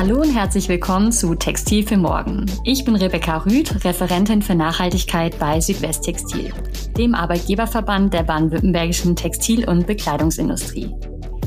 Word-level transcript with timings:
Hallo 0.00 0.22
und 0.22 0.34
herzlich 0.34 0.66
willkommen 0.70 1.12
zu 1.12 1.34
Textil 1.34 1.86
für 1.86 1.98
Morgen. 1.98 2.46
Ich 2.64 2.86
bin 2.86 2.96
Rebecca 2.96 3.36
Rüth, 3.44 3.84
Referentin 3.84 4.40
für 4.40 4.54
Nachhaltigkeit 4.54 5.38
bei 5.38 5.60
Südwesttextil, 5.60 6.54
dem 6.96 7.14
Arbeitgeberverband 7.14 8.14
der 8.14 8.22
baden-württembergischen 8.22 9.14
Textil- 9.14 9.68
und 9.68 9.86
Bekleidungsindustrie. 9.86 10.90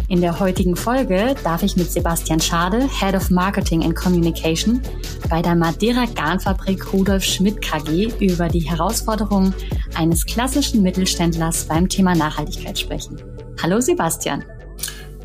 In 0.08 0.22
der 0.22 0.40
heutigen 0.40 0.76
Folge 0.76 1.34
darf 1.44 1.64
ich 1.64 1.78
mit 1.78 1.92
Sebastian 1.92 2.40
Schade, 2.40 2.88
Head 3.00 3.16
of 3.16 3.32
Marketing 3.32 3.84
and 3.84 3.96
Communication, 3.96 4.84
bei 5.32 5.42
der 5.42 5.56
Madeira 5.56 6.06
Garnfabrik 6.14 6.94
Rudolf 6.94 7.24
Schmidt 7.24 7.60
KG 7.60 8.14
über 8.20 8.50
die 8.50 8.70
Herausforderungen 8.70 9.56
eines 9.96 10.28
klassischen 10.28 10.84
Mittelständlers 10.84 11.66
beim 11.66 11.90
Thema 11.90 12.14
Nachhaltigkeit 12.14 12.78
sprechen. 12.78 13.20
Hallo 13.64 13.82
Sebastian. 13.82 14.46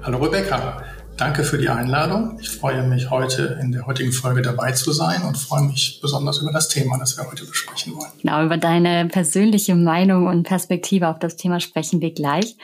Hallo 0.03 0.17
Rebecca. 0.17 0.83
Danke 1.19 1.43
für 1.43 1.59
die 1.59 1.69
Einladung. 1.69 2.39
Ich 2.41 2.49
freue 2.49 2.87
mich, 2.87 3.11
heute 3.11 3.59
in 3.61 3.73
der 3.73 3.87
heutigen 3.87 4.13
Folge 4.13 4.41
dabei 4.41 4.71
zu 4.71 4.93
sein 4.93 5.23
und 5.23 5.37
freue 5.37 5.65
mich 5.65 5.99
besonders 6.01 6.39
über 6.39 6.53
das 6.53 6.69
Thema, 6.69 6.97
das 6.97 7.17
wir 7.17 7.29
heute 7.29 7.45
besprechen 7.45 7.97
wollen. 7.97 8.13
Genau, 8.23 8.45
über 8.45 8.57
deine 8.57 9.09
persönliche 9.09 9.75
Meinung 9.75 10.29
und 10.29 10.45
Perspektive 10.45 11.09
auf 11.09 11.19
das 11.19 11.35
Thema 11.35 11.59
sprechen 11.59 12.01
wir 12.01 12.15
gleich. 12.15 12.57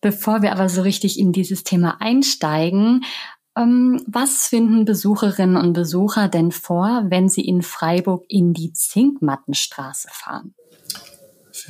Bevor 0.00 0.42
wir 0.42 0.50
aber 0.50 0.68
so 0.68 0.82
richtig 0.82 1.20
in 1.20 1.30
dieses 1.30 1.62
Thema 1.62 1.98
einsteigen, 2.00 3.04
ähm, 3.56 4.02
was 4.08 4.48
finden 4.48 4.84
Besucherinnen 4.84 5.56
und 5.56 5.72
Besucher 5.72 6.26
denn 6.26 6.50
vor, 6.50 7.04
wenn 7.06 7.28
sie 7.28 7.46
in 7.46 7.62
Freiburg 7.62 8.24
in 8.28 8.54
die 8.54 8.72
Zinkmattenstraße 8.72 10.08
fahren? 10.10 10.54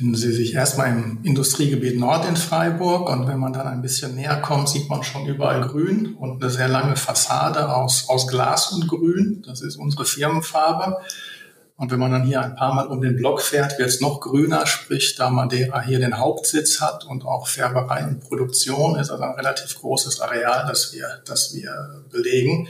Finden 0.01 0.15
Sie 0.15 0.33
sich 0.33 0.55
erstmal 0.55 0.89
im 0.89 1.19
Industriegebiet 1.21 1.99
Nord 1.99 2.27
in 2.27 2.35
Freiburg 2.35 3.07
und 3.07 3.27
wenn 3.27 3.37
man 3.37 3.53
dann 3.53 3.67
ein 3.67 3.83
bisschen 3.83 4.15
näher 4.15 4.37
kommt, 4.37 4.67
sieht 4.67 4.89
man 4.89 5.03
schon 5.03 5.27
überall 5.27 5.61
Grün 5.61 6.15
und 6.15 6.41
eine 6.41 6.51
sehr 6.51 6.67
lange 6.67 6.95
Fassade 6.95 7.71
aus, 7.71 8.09
aus 8.09 8.27
Glas 8.27 8.71
und 8.71 8.87
Grün. 8.87 9.43
Das 9.45 9.61
ist 9.61 9.75
unsere 9.75 10.05
Firmenfarbe. 10.05 10.97
Und 11.77 11.91
wenn 11.91 11.99
man 11.99 12.11
dann 12.11 12.23
hier 12.23 12.41
ein 12.41 12.55
paar 12.55 12.73
Mal 12.73 12.87
um 12.87 12.99
den 12.99 13.15
Block 13.15 13.43
fährt, 13.43 13.77
wird 13.77 13.89
es 13.89 14.01
noch 14.01 14.21
grüner, 14.21 14.65
sprich 14.65 15.13
da 15.17 15.29
Madeira 15.29 15.81
hier 15.81 15.99
den 15.99 16.17
Hauptsitz 16.17 16.81
hat 16.81 17.05
und 17.05 17.23
auch 17.23 17.47
Färberei 17.47 18.03
und 18.03 18.21
Produktion 18.21 18.97
ist 18.97 19.11
also 19.11 19.21
ein 19.21 19.35
relativ 19.35 19.79
großes 19.79 20.19
Areal, 20.19 20.65
das 20.67 20.93
wir, 20.93 21.21
das 21.25 21.53
wir 21.53 22.03
belegen. 22.09 22.67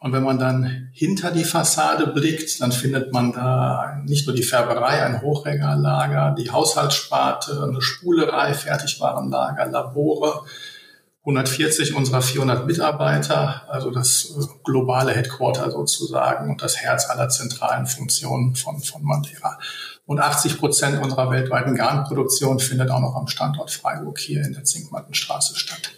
Und 0.00 0.12
wenn 0.12 0.22
man 0.22 0.38
dann 0.38 0.90
hinter 0.92 1.32
die 1.32 1.44
Fassade 1.44 2.06
blickt, 2.06 2.60
dann 2.60 2.70
findet 2.70 3.12
man 3.12 3.32
da 3.32 4.00
nicht 4.04 4.26
nur 4.26 4.36
die 4.36 4.44
Färberei, 4.44 5.02
ein 5.02 5.22
Hochregallager, 5.22 6.36
die 6.38 6.50
Haushaltssparte, 6.50 7.68
eine 7.68 7.82
Spulerei, 7.82 8.54
Fertigwarenlager, 8.54 9.66
Labore, 9.66 10.44
140 11.28 11.94
unserer 11.94 12.22
400 12.22 12.66
Mitarbeiter, 12.66 13.68
also 13.68 13.90
das 13.90 14.34
äh, 14.38 14.46
globale 14.64 15.12
Headquarter 15.12 15.70
sozusagen 15.70 16.48
und 16.48 16.62
das 16.62 16.78
Herz 16.78 17.10
aller 17.10 17.28
zentralen 17.28 17.86
Funktionen 17.86 18.54
von, 18.54 18.80
von 18.80 19.02
Madeira. 19.02 19.58
Und 20.06 20.20
80 20.20 20.58
Prozent 20.58 21.02
unserer 21.02 21.30
weltweiten 21.30 21.74
Garnproduktion 21.74 22.60
findet 22.60 22.90
auch 22.90 23.00
noch 23.00 23.14
am 23.14 23.26
Standort 23.26 23.70
Freiburg 23.70 24.18
hier 24.18 24.42
in 24.42 24.54
der 24.54 24.64
Zinkmattenstraße 24.64 25.54
statt. 25.56 25.90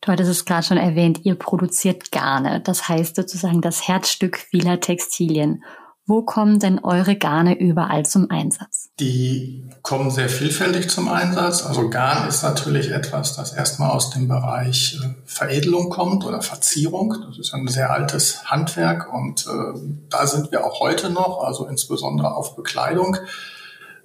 Du 0.00 0.10
hattest 0.10 0.30
es 0.30 0.44
gerade 0.46 0.66
schon 0.66 0.78
erwähnt, 0.78 1.20
ihr 1.24 1.34
produziert 1.34 2.10
Garne. 2.10 2.60
Das 2.60 2.88
heißt 2.88 3.16
sozusagen 3.16 3.60
das 3.60 3.86
Herzstück 3.86 4.38
vieler 4.38 4.80
Textilien. 4.80 5.62
Wo 6.06 6.22
kommen 6.22 6.58
denn 6.58 6.80
eure 6.80 7.14
Garne 7.14 7.56
überall 7.56 8.04
zum 8.04 8.30
Einsatz? 8.30 8.90
Die 8.98 9.68
kommen 9.82 10.10
sehr 10.10 10.28
vielfältig 10.28 10.90
zum 10.90 11.08
Einsatz. 11.08 11.62
Also 11.62 11.88
Garn 11.88 12.26
ist 12.28 12.42
natürlich 12.42 12.90
etwas, 12.90 13.36
das 13.36 13.52
erstmal 13.52 13.90
aus 13.90 14.10
dem 14.10 14.26
Bereich 14.26 14.98
äh, 15.00 15.14
Veredelung 15.24 15.88
kommt 15.88 16.24
oder 16.24 16.42
Verzierung. 16.42 17.14
Das 17.28 17.38
ist 17.38 17.54
ein 17.54 17.68
sehr 17.68 17.92
altes 17.92 18.44
Handwerk 18.46 19.12
und 19.12 19.46
äh, 19.46 19.78
da 20.08 20.26
sind 20.26 20.50
wir 20.50 20.66
auch 20.66 20.80
heute 20.80 21.10
noch, 21.10 21.44
also 21.44 21.66
insbesondere 21.66 22.34
auf 22.34 22.56
Bekleidung. 22.56 23.16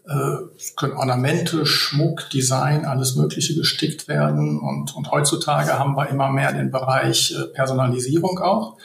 Äh, 0.07 0.37
können 0.75 0.93
Ornamente, 0.93 1.65
Schmuck, 1.65 2.29
Design, 2.29 2.85
alles 2.85 3.15
Mögliche 3.15 3.55
gestickt 3.55 4.07
werden. 4.07 4.59
Und, 4.59 4.95
und 4.95 5.11
heutzutage 5.11 5.79
haben 5.79 5.95
wir 5.95 6.09
immer 6.09 6.29
mehr 6.29 6.53
den 6.53 6.69
Bereich 6.69 7.35
äh, 7.35 7.45
Personalisierung 7.47 8.39
auch. 8.39 8.77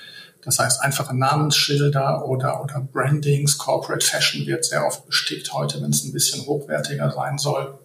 Das 0.43 0.59
heißt, 0.59 0.83
einfache 0.83 1.15
Namensschilder 1.15 2.25
oder, 2.27 2.63
oder 2.63 2.81
Brandings, 2.81 3.59
Corporate 3.59 4.05
Fashion 4.05 4.47
wird 4.47 4.65
sehr 4.65 4.87
oft 4.87 5.05
bestickt 5.07 5.53
heute, 5.53 5.83
wenn 5.83 5.91
es 5.91 6.05
ein 6.05 6.13
bisschen 6.13 6.47
hochwertiger 6.47 7.11
sein 7.11 7.37
soll. 7.37 7.79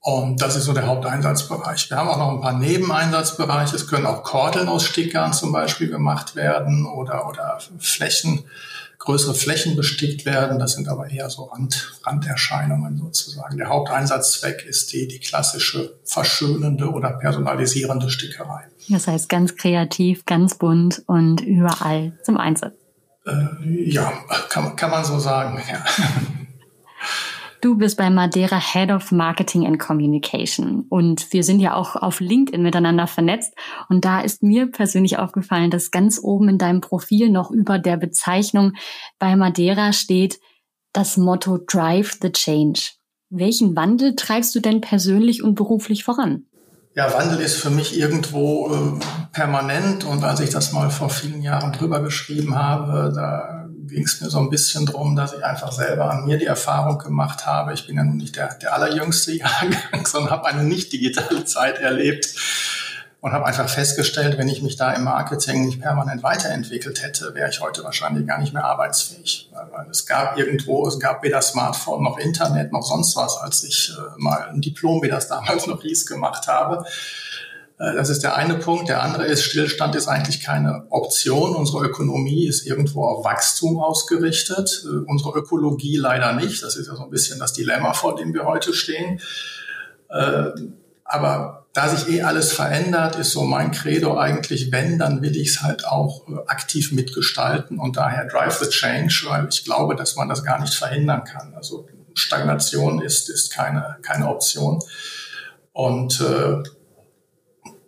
Und 0.00 0.40
das 0.42 0.56
ist 0.56 0.64
so 0.64 0.72
der 0.72 0.86
Haupteinsatzbereich. 0.86 1.90
Wir 1.90 1.96
haben 1.96 2.08
auch 2.08 2.18
noch 2.18 2.30
ein 2.30 2.40
paar 2.40 2.58
Nebeneinsatzbereiche. 2.58 3.76
Es 3.76 3.86
können 3.86 4.06
auch 4.06 4.22
Kordeln 4.22 4.68
aus 4.68 4.84
Stickern 4.84 5.32
zum 5.32 5.52
Beispiel 5.52 5.88
gemacht 5.88 6.36
werden 6.36 6.86
oder, 6.86 7.28
oder 7.28 7.58
Flächen 7.78 8.44
größere 9.02 9.34
Flächen 9.34 9.74
bestickt 9.76 10.24
werden. 10.24 10.58
Das 10.58 10.74
sind 10.74 10.88
aber 10.88 11.10
eher 11.10 11.28
so 11.28 11.44
Rand, 11.44 11.92
Randerscheinungen 12.04 12.98
sozusagen. 12.98 13.56
Der 13.56 13.68
Haupteinsatzzweck 13.68 14.64
ist 14.64 14.92
die, 14.92 15.08
die 15.08 15.18
klassische 15.18 15.98
verschönende 16.04 16.90
oder 16.90 17.10
personalisierende 17.10 18.10
Stickerei. 18.10 18.62
Das 18.88 19.08
heißt 19.08 19.28
ganz 19.28 19.56
kreativ, 19.56 20.24
ganz 20.24 20.54
bunt 20.54 21.02
und 21.06 21.40
überall 21.40 22.18
zum 22.22 22.36
Einsatz. 22.36 22.74
Äh, 23.26 23.90
ja, 23.90 24.12
kann, 24.48 24.76
kann 24.76 24.90
man 24.90 25.04
so 25.04 25.18
sagen, 25.18 25.60
ja. 25.70 25.84
Du 27.62 27.76
bist 27.76 27.96
bei 27.96 28.10
Madeira 28.10 28.58
Head 28.58 28.90
of 28.90 29.12
Marketing 29.12 29.64
and 29.68 29.78
Communication 29.78 30.84
und 30.88 31.32
wir 31.32 31.44
sind 31.44 31.60
ja 31.60 31.74
auch 31.76 31.94
auf 31.94 32.18
LinkedIn 32.18 32.60
miteinander 32.60 33.06
vernetzt 33.06 33.54
und 33.88 34.04
da 34.04 34.20
ist 34.20 34.42
mir 34.42 34.68
persönlich 34.68 35.18
aufgefallen, 35.18 35.70
dass 35.70 35.92
ganz 35.92 36.18
oben 36.20 36.48
in 36.48 36.58
deinem 36.58 36.80
Profil 36.80 37.30
noch 37.30 37.52
über 37.52 37.78
der 37.78 37.96
Bezeichnung 37.98 38.72
bei 39.20 39.36
Madeira 39.36 39.92
steht 39.92 40.40
das 40.92 41.16
Motto 41.16 41.56
Drive 41.64 42.18
the 42.20 42.32
Change. 42.32 42.80
Welchen 43.30 43.76
Wandel 43.76 44.16
treibst 44.16 44.52
du 44.56 44.58
denn 44.58 44.80
persönlich 44.80 45.44
und 45.44 45.54
beruflich 45.54 46.02
voran? 46.02 46.46
Ja, 46.96 47.14
Wandel 47.14 47.38
ist 47.38 47.58
für 47.58 47.70
mich 47.70 47.96
irgendwo 47.96 48.74
äh, 48.74 49.00
permanent 49.32 50.02
und 50.02 50.24
als 50.24 50.40
ich 50.40 50.50
das 50.50 50.72
mal 50.72 50.90
vor 50.90 51.10
vielen 51.10 51.42
Jahren 51.42 51.72
drüber 51.72 52.02
geschrieben 52.02 52.56
habe, 52.56 53.12
da 53.14 53.61
ging 53.86 54.04
es 54.04 54.20
mir 54.20 54.30
so 54.30 54.38
ein 54.38 54.50
bisschen 54.50 54.86
drum, 54.86 55.16
dass 55.16 55.32
ich 55.32 55.44
einfach 55.44 55.72
selber 55.72 56.10
an 56.10 56.24
mir 56.24 56.38
die 56.38 56.46
Erfahrung 56.46 56.98
gemacht 56.98 57.46
habe. 57.46 57.74
Ich 57.74 57.86
bin 57.86 57.96
ja 57.96 58.04
nun 58.04 58.16
nicht 58.16 58.36
der, 58.36 58.54
der 58.54 58.74
allerjüngste 58.74 59.32
Jahrgang, 59.32 60.04
sondern 60.06 60.30
habe 60.30 60.46
eine 60.46 60.64
nicht 60.64 60.92
digitale 60.92 61.44
Zeit 61.44 61.78
erlebt 61.78 62.34
und 63.22 63.32
habe 63.32 63.46
einfach 63.46 63.68
festgestellt, 63.68 64.36
wenn 64.36 64.48
ich 64.48 64.62
mich 64.62 64.74
da 64.74 64.92
im 64.92 65.04
Marketing 65.04 65.64
nicht 65.64 65.80
permanent 65.80 66.24
weiterentwickelt 66.24 67.04
hätte, 67.04 67.34
wäre 67.36 67.48
ich 67.50 67.60
heute 67.60 67.84
wahrscheinlich 67.84 68.26
gar 68.26 68.38
nicht 68.38 68.52
mehr 68.52 68.64
arbeitsfähig. 68.64 69.48
Weil 69.52 69.88
es 69.90 70.06
gab 70.06 70.36
irgendwo, 70.36 70.86
es 70.88 70.98
gab 70.98 71.22
weder 71.22 71.40
Smartphone 71.40 72.02
noch 72.02 72.18
Internet 72.18 72.72
noch 72.72 72.82
sonst 72.82 73.14
was, 73.16 73.36
als 73.36 73.62
ich 73.62 73.92
äh, 73.96 74.00
mal 74.16 74.48
ein 74.48 74.60
Diplom, 74.60 75.02
wie 75.04 75.08
das 75.08 75.28
damals 75.28 75.68
noch 75.68 75.82
hieß, 75.82 76.06
gemacht 76.06 76.48
habe. 76.48 76.84
Äh, 77.82 77.94
das 77.94 78.08
ist 78.08 78.22
der 78.22 78.36
eine 78.36 78.54
Punkt. 78.54 78.88
Der 78.88 79.02
andere 79.02 79.26
ist, 79.26 79.42
Stillstand 79.42 79.94
ist 79.94 80.08
eigentlich 80.08 80.40
keine 80.40 80.86
Option. 80.90 81.56
Unsere 81.56 81.84
Ökonomie 81.84 82.46
ist 82.46 82.66
irgendwo 82.66 83.06
auf 83.06 83.24
Wachstum 83.24 83.80
ausgerichtet. 83.80 84.84
Äh, 84.84 85.04
unsere 85.06 85.36
Ökologie 85.36 85.96
leider 85.96 86.32
nicht. 86.34 86.62
Das 86.62 86.76
ist 86.76 86.86
ja 86.86 86.94
so 86.94 87.04
ein 87.04 87.10
bisschen 87.10 87.38
das 87.38 87.52
Dilemma, 87.52 87.92
vor 87.92 88.16
dem 88.16 88.32
wir 88.32 88.44
heute 88.44 88.72
stehen. 88.72 89.20
Äh, 90.08 90.50
aber 91.04 91.66
da 91.74 91.88
sich 91.88 92.14
eh 92.14 92.22
alles 92.22 92.52
verändert, 92.52 93.16
ist 93.16 93.32
so 93.32 93.44
mein 93.44 93.72
Credo 93.72 94.16
eigentlich, 94.16 94.70
wenn, 94.72 94.98
dann 94.98 95.22
will 95.22 95.36
ich 95.36 95.48
es 95.48 95.62
halt 95.62 95.86
auch 95.86 96.26
aktiv 96.46 96.92
mitgestalten 96.92 97.78
und 97.78 97.96
daher 97.96 98.26
Drive 98.26 98.58
the 98.58 98.68
Change, 98.68 99.24
weil 99.28 99.48
ich 99.50 99.64
glaube, 99.64 99.96
dass 99.96 100.16
man 100.16 100.28
das 100.28 100.44
gar 100.44 100.60
nicht 100.60 100.74
verhindern 100.74 101.24
kann. 101.24 101.54
Also 101.54 101.88
Stagnation 102.14 103.00
ist, 103.00 103.30
ist 103.30 103.52
keine, 103.52 103.96
keine 104.02 104.28
Option. 104.28 104.80
Und 105.72 106.20
äh, 106.20 106.62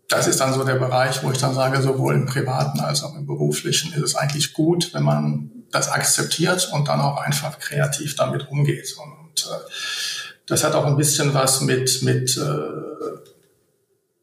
das 0.08 0.26
ist 0.26 0.40
dann 0.40 0.52
so 0.52 0.64
der 0.64 0.74
Bereich, 0.74 1.22
wo 1.22 1.30
ich 1.30 1.38
dann 1.38 1.54
sage, 1.54 1.80
sowohl 1.80 2.14
im 2.14 2.26
privaten 2.26 2.80
als 2.80 3.02
auch 3.02 3.14
im 3.14 3.26
beruflichen 3.26 3.92
ist 3.94 4.02
es 4.02 4.14
eigentlich 4.14 4.52
gut, 4.52 4.92
wenn 4.92 5.02
man 5.02 5.50
das 5.70 5.88
akzeptiert 5.88 6.70
und 6.72 6.88
dann 6.88 7.00
auch 7.00 7.16
einfach 7.16 7.58
kreativ 7.58 8.14
damit 8.16 8.48
umgeht. 8.48 8.94
Und 8.98 9.46
äh, 9.46 9.70
das 10.46 10.62
hat 10.62 10.74
auch 10.74 10.86
ein 10.86 10.96
bisschen 10.96 11.34
was 11.34 11.62
mit, 11.62 12.02
mit, 12.02 12.36
äh, 12.36 13.22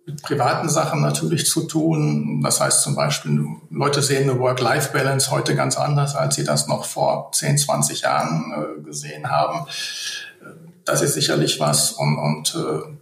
mit 0.06 0.22
privaten 0.22 0.70
Sachen 0.70 1.02
natürlich 1.02 1.48
zu 1.48 1.64
tun. 1.64 2.42
Das 2.44 2.62
heißt 2.62 2.84
zum 2.84 2.96
Beispiel, 2.96 3.44
Leute 3.70 4.02
sehen 4.02 4.30
eine 4.30 4.40
Work-Life-Balance 4.40 5.32
heute 5.32 5.56
ganz 5.56 5.78
anders, 5.78 6.16
als 6.16 6.36
sie 6.36 6.44
das 6.44 6.68
noch 6.68 6.86
vor 6.86 7.32
10, 7.34 7.58
20 7.58 8.02
Jahren 8.02 8.54
äh, 8.54 8.82
gesehen 8.84 9.30
haben. 9.30 9.66
Das 10.86 11.02
ist 11.02 11.16
sicherlich 11.16 11.60
was. 11.60 11.92
Und, 11.92 12.18
und 12.18 12.56
äh, 12.56 13.01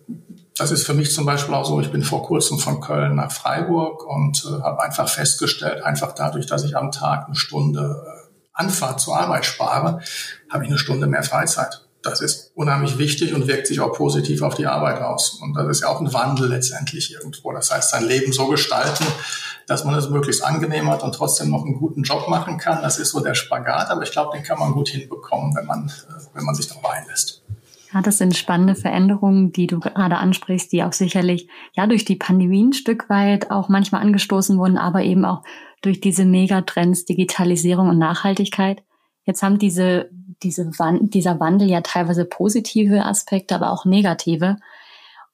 das 0.59 0.71
ist 0.71 0.85
für 0.85 0.93
mich 0.93 1.13
zum 1.13 1.25
Beispiel 1.25 1.53
auch 1.53 1.65
so, 1.65 1.79
ich 1.79 1.91
bin 1.91 2.03
vor 2.03 2.21
kurzem 2.23 2.59
von 2.59 2.81
Köln 2.81 3.15
nach 3.15 3.31
Freiburg 3.31 4.05
und 4.05 4.45
äh, 4.45 4.61
habe 4.61 4.83
einfach 4.83 5.07
festgestellt, 5.07 5.83
einfach 5.83 6.13
dadurch, 6.13 6.47
dass 6.47 6.65
ich 6.65 6.75
am 6.75 6.91
Tag 6.91 7.27
eine 7.27 7.35
Stunde 7.35 8.03
äh, 8.05 8.19
Anfahrt 8.51 8.99
zur 8.99 9.17
Arbeit 9.17 9.45
spare, 9.45 10.01
habe 10.49 10.63
ich 10.65 10.69
eine 10.69 10.77
Stunde 10.77 11.07
mehr 11.07 11.23
Freizeit. 11.23 11.85
Das 12.01 12.19
ist 12.19 12.51
unheimlich 12.55 12.97
wichtig 12.97 13.33
und 13.33 13.47
wirkt 13.47 13.67
sich 13.67 13.79
auch 13.79 13.93
positiv 13.93 14.41
auf 14.41 14.55
die 14.55 14.67
Arbeit 14.67 15.01
aus. 15.01 15.39
Und 15.41 15.53
das 15.53 15.67
ist 15.67 15.81
ja 15.81 15.87
auch 15.87 16.01
ein 16.01 16.13
Wandel 16.13 16.49
letztendlich 16.49 17.13
irgendwo. 17.13 17.53
Das 17.53 17.71
heißt, 17.71 17.91
sein 17.91 18.03
Leben 18.03 18.33
so 18.33 18.47
gestalten, 18.47 19.05
dass 19.67 19.85
man 19.85 19.95
es 19.95 20.09
möglichst 20.09 20.43
angenehm 20.43 20.89
hat 20.89 21.03
und 21.03 21.13
trotzdem 21.13 21.51
noch 21.51 21.63
einen 21.63 21.77
guten 21.77 22.03
Job 22.03 22.27
machen 22.27 22.57
kann. 22.57 22.81
Das 22.81 22.99
ist 22.99 23.11
so 23.11 23.21
der 23.21 23.35
Spagat, 23.35 23.89
aber 23.89 24.03
ich 24.03 24.11
glaube, 24.11 24.35
den 24.35 24.43
kann 24.43 24.59
man 24.59 24.73
gut 24.73 24.89
hinbekommen, 24.89 25.55
wenn 25.55 25.65
man, 25.65 25.87
äh, 25.87 26.23
wenn 26.33 26.43
man 26.43 26.55
sich 26.55 26.67
darauf 26.67 26.85
einlässt. 26.85 27.43
Ja, 27.93 28.01
das 28.01 28.19
sind 28.19 28.35
spannende 28.35 28.75
Veränderungen, 28.75 29.51
die 29.51 29.65
du 29.65 29.79
gerade 29.79 30.17
ansprichst, 30.17 30.71
die 30.71 30.83
auch 30.83 30.93
sicherlich 30.93 31.49
ja 31.73 31.87
durch 31.87 32.05
die 32.05 32.15
Pandemie 32.15 32.65
ein 32.65 32.73
Stück 32.73 33.09
weit 33.09 33.49
auch 33.49 33.67
manchmal 33.67 34.01
angestoßen 34.01 34.57
wurden, 34.59 34.77
aber 34.77 35.03
eben 35.03 35.25
auch 35.25 35.41
durch 35.81 35.99
diese 35.99 36.25
Megatrends 36.25 37.05
Digitalisierung 37.05 37.89
und 37.89 37.97
Nachhaltigkeit. 37.97 38.83
Jetzt 39.25 39.41
haben 39.41 39.57
diese, 39.57 40.09
diese 40.43 40.69
dieser 41.01 41.39
Wandel 41.39 41.69
ja 41.69 41.81
teilweise 41.81 42.25
positive 42.25 43.05
Aspekte, 43.05 43.55
aber 43.55 43.71
auch 43.71 43.85
negative. 43.85 44.57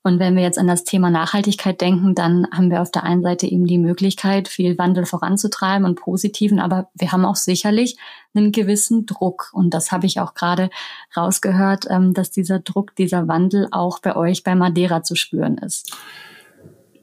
Und 0.05 0.19
wenn 0.19 0.35
wir 0.35 0.43
jetzt 0.43 0.59
an 0.59 0.67
das 0.67 0.83
Thema 0.83 1.09
Nachhaltigkeit 1.09 1.81
denken, 1.81 2.13
dann 2.13 2.45
haben 2.51 2.69
wir 2.69 2.83
auf 2.83 2.91
der 2.91 3.05
einen 3.05 3.23
Seite 3.23 3.47
eben 3.47 3.65
die 3.65 3.79
Möglichkeit, 3.79 4.47
viel 4.47 4.77
Wandel 4.77 5.07
voranzutreiben 5.07 5.83
und 5.83 5.95
positiven, 5.95 6.59
aber 6.59 6.89
wir 6.93 7.11
haben 7.11 7.25
auch 7.25 7.35
sicherlich 7.35 7.97
einen 8.35 8.51
gewissen 8.51 9.07
Druck. 9.07 9.49
Und 9.51 9.73
das 9.73 9.91
habe 9.91 10.05
ich 10.05 10.19
auch 10.19 10.35
gerade 10.35 10.69
rausgehört, 11.17 11.87
ähm, 11.89 12.13
dass 12.13 12.29
dieser 12.29 12.59
Druck, 12.59 12.95
dieser 12.95 13.27
Wandel 13.27 13.67
auch 13.71 13.97
bei 13.97 14.15
euch 14.15 14.43
bei 14.43 14.53
Madeira 14.53 15.01
zu 15.01 15.15
spüren 15.15 15.57
ist. 15.57 15.91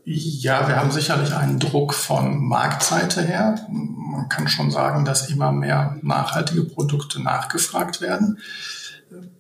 Ja, 0.05 0.69
wir 0.69 0.77
haben 0.77 0.93
sicherlich 0.93 1.35
einen 1.35 1.59
Druck 1.59 1.95
von 1.95 2.39
Marktseite 2.39 3.23
her. 3.23 3.67
Man 3.69 4.29
kann 4.29 4.47
schon 4.47 4.71
sagen, 4.71 5.05
dass 5.05 5.29
immer 5.29 5.51
mehr 5.51 5.97
nachhaltige 6.03 6.63
Produkte 6.63 7.21
nachgefragt 7.21 8.01
werden 8.01 8.39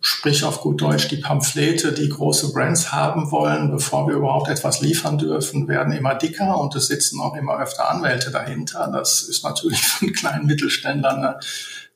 sprich 0.00 0.44
auf 0.44 0.60
gut 0.60 0.80
Deutsch, 0.80 1.08
die 1.08 1.16
Pamphlete, 1.16 1.92
die 1.92 2.08
große 2.08 2.52
Brands 2.52 2.92
haben 2.92 3.30
wollen, 3.30 3.70
bevor 3.70 4.08
wir 4.08 4.16
überhaupt 4.16 4.48
etwas 4.48 4.80
liefern 4.80 5.18
dürfen, 5.18 5.68
werden 5.68 5.92
immer 5.92 6.14
dicker 6.14 6.58
und 6.58 6.74
es 6.74 6.88
sitzen 6.88 7.20
auch 7.20 7.34
immer 7.36 7.58
öfter 7.58 7.88
Anwälte 7.90 8.30
dahinter. 8.30 8.90
Das 8.92 9.22
ist 9.22 9.44
natürlich 9.44 9.80
für 9.82 10.06
einen 10.06 10.14
kleinen 10.14 10.46
Mittelständler 10.46 11.16
eine, 11.16 11.38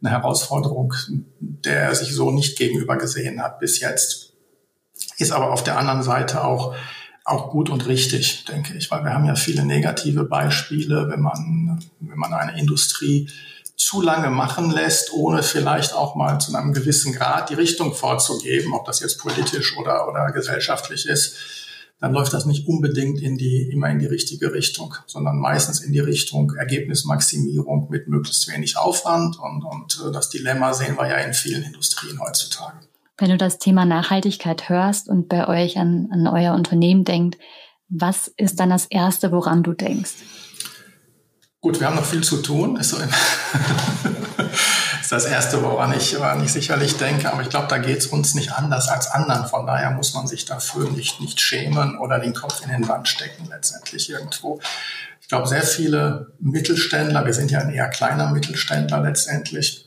eine 0.00 0.11
Herausforderung, 0.11 0.94
der 1.40 1.82
er 1.82 1.94
sich 1.94 2.14
so 2.14 2.31
nicht 2.31 2.58
gegenüber 2.58 2.96
gesehen 2.96 3.43
hat 3.43 3.58
bis 3.58 3.81
jetzt. 3.81 4.32
Ist 5.19 5.32
aber 5.32 5.52
auf 5.52 5.64
der 5.64 5.79
anderen 5.79 6.02
Seite 6.02 6.44
auch 6.44 6.75
auch 7.26 7.50
gut 7.50 7.70
und 7.70 7.88
richtig, 7.88 8.44
denke 8.44 8.75
ich, 8.75 8.88
weil 8.93 9.02
wir 9.02 9.12
haben 9.12 9.25
ja 9.25 9.34
viele 9.34 9.64
negative 9.64 10.22
Beispiele, 10.22 11.08
wenn 11.11 11.20
man, 11.20 11.82
wenn 11.99 12.19
man 12.19 12.32
eine 12.32 12.56
Industrie 12.56 13.29
zu 13.76 14.00
lange 14.00 14.31
machen 14.31 14.70
lässt, 14.70 15.12
ohne 15.12 15.43
vielleicht 15.43 15.94
auch 15.94 16.14
mal 16.14 16.38
zu 16.38 16.55
einem 16.56 16.73
gewissen 16.73 17.12
Grad 17.12 17.50
die 17.50 17.55
Richtung 17.55 17.94
vorzugeben, 17.94 18.73
ob 18.73 18.87
das 18.87 19.00
jetzt 19.00 19.19
politisch 19.19 19.76
oder, 19.76 20.08
oder 20.08 20.32
gesellschaftlich 20.32 21.06
ist, 21.06 21.37
dann 22.00 22.12
läuft 22.12 22.32
das 22.32 22.44
nicht 22.44 22.67
unbedingt 22.67 23.20
in 23.20 23.38
die, 23.38 23.70
immer 23.73 23.88
in 23.88 23.99
die 23.99 24.06
richtige 24.06 24.52
Richtung, 24.52 24.94
sondern 25.06 25.38
meistens 25.38 25.81
in 25.81 25.93
die 25.93 26.00
Richtung 26.00 26.52
Ergebnismaximierung 26.55 27.88
mit 27.90 28.08
möglichst 28.08 28.52
wenig 28.52 28.76
Aufwand. 28.76 29.38
Und, 29.38 29.64
und 29.64 30.05
äh, 30.06 30.12
das 30.12 30.29
Dilemma 30.29 30.75
sehen 30.75 30.96
wir 30.96 31.08
ja 31.08 31.17
in 31.17 31.32
vielen 31.32 31.62
Industrien 31.62 32.20
heutzutage. 32.20 32.79
Wenn 33.19 33.31
du 33.31 33.38
das 33.38 33.58
Thema 33.58 33.87
Nachhaltigkeit 33.87 34.69
hörst 34.69 35.08
und 35.08 35.29
bei 35.29 35.49
euch 35.49 35.79
an, 35.79 36.08
an 36.12 36.26
euer 36.26 36.55
Unternehmen 36.55 37.05
denkt, 37.05 37.38
was 37.88 38.29
ist 38.37 38.61
dann 38.61 38.69
das 38.69 38.87
Erste, 38.87 39.32
woran 39.32 39.62
du 39.62 39.72
denkst? 39.72 40.12
Gut, 41.66 41.80
wir 41.80 41.88
haben 41.88 41.96
noch 41.96 42.04
viel 42.04 42.22
zu 42.22 42.42
tun. 42.42 42.76
Ist, 42.76 42.90
so 42.90 42.96
ist 45.00 45.10
das 45.10 45.24
Erste, 45.24 45.60
woran 45.64 45.92
ich, 45.96 46.16
woran 46.16 46.44
ich 46.44 46.52
sicherlich 46.52 46.96
denke. 46.96 47.32
Aber 47.32 47.42
ich 47.42 47.48
glaube, 47.48 47.66
da 47.66 47.78
geht 47.78 47.98
es 47.98 48.06
uns 48.06 48.36
nicht 48.36 48.52
anders 48.52 48.88
als 48.88 49.10
anderen. 49.10 49.48
Von 49.48 49.66
daher 49.66 49.90
muss 49.90 50.14
man 50.14 50.28
sich 50.28 50.44
dafür 50.44 50.88
nicht, 50.92 51.20
nicht 51.20 51.40
schämen 51.40 51.98
oder 51.98 52.20
den 52.20 52.34
Kopf 52.34 52.62
in 52.62 52.68
den 52.68 52.86
Wand 52.86 53.08
stecken 53.08 53.48
letztendlich 53.50 54.08
irgendwo. 54.08 54.60
Ich 55.20 55.26
glaube, 55.26 55.48
sehr 55.48 55.64
viele 55.64 56.34
Mittelständler, 56.38 57.26
wir 57.26 57.34
sind 57.34 57.50
ja 57.50 57.58
ein 57.58 57.70
eher 57.70 57.88
kleiner 57.88 58.30
Mittelständler 58.30 59.00
letztendlich, 59.00 59.85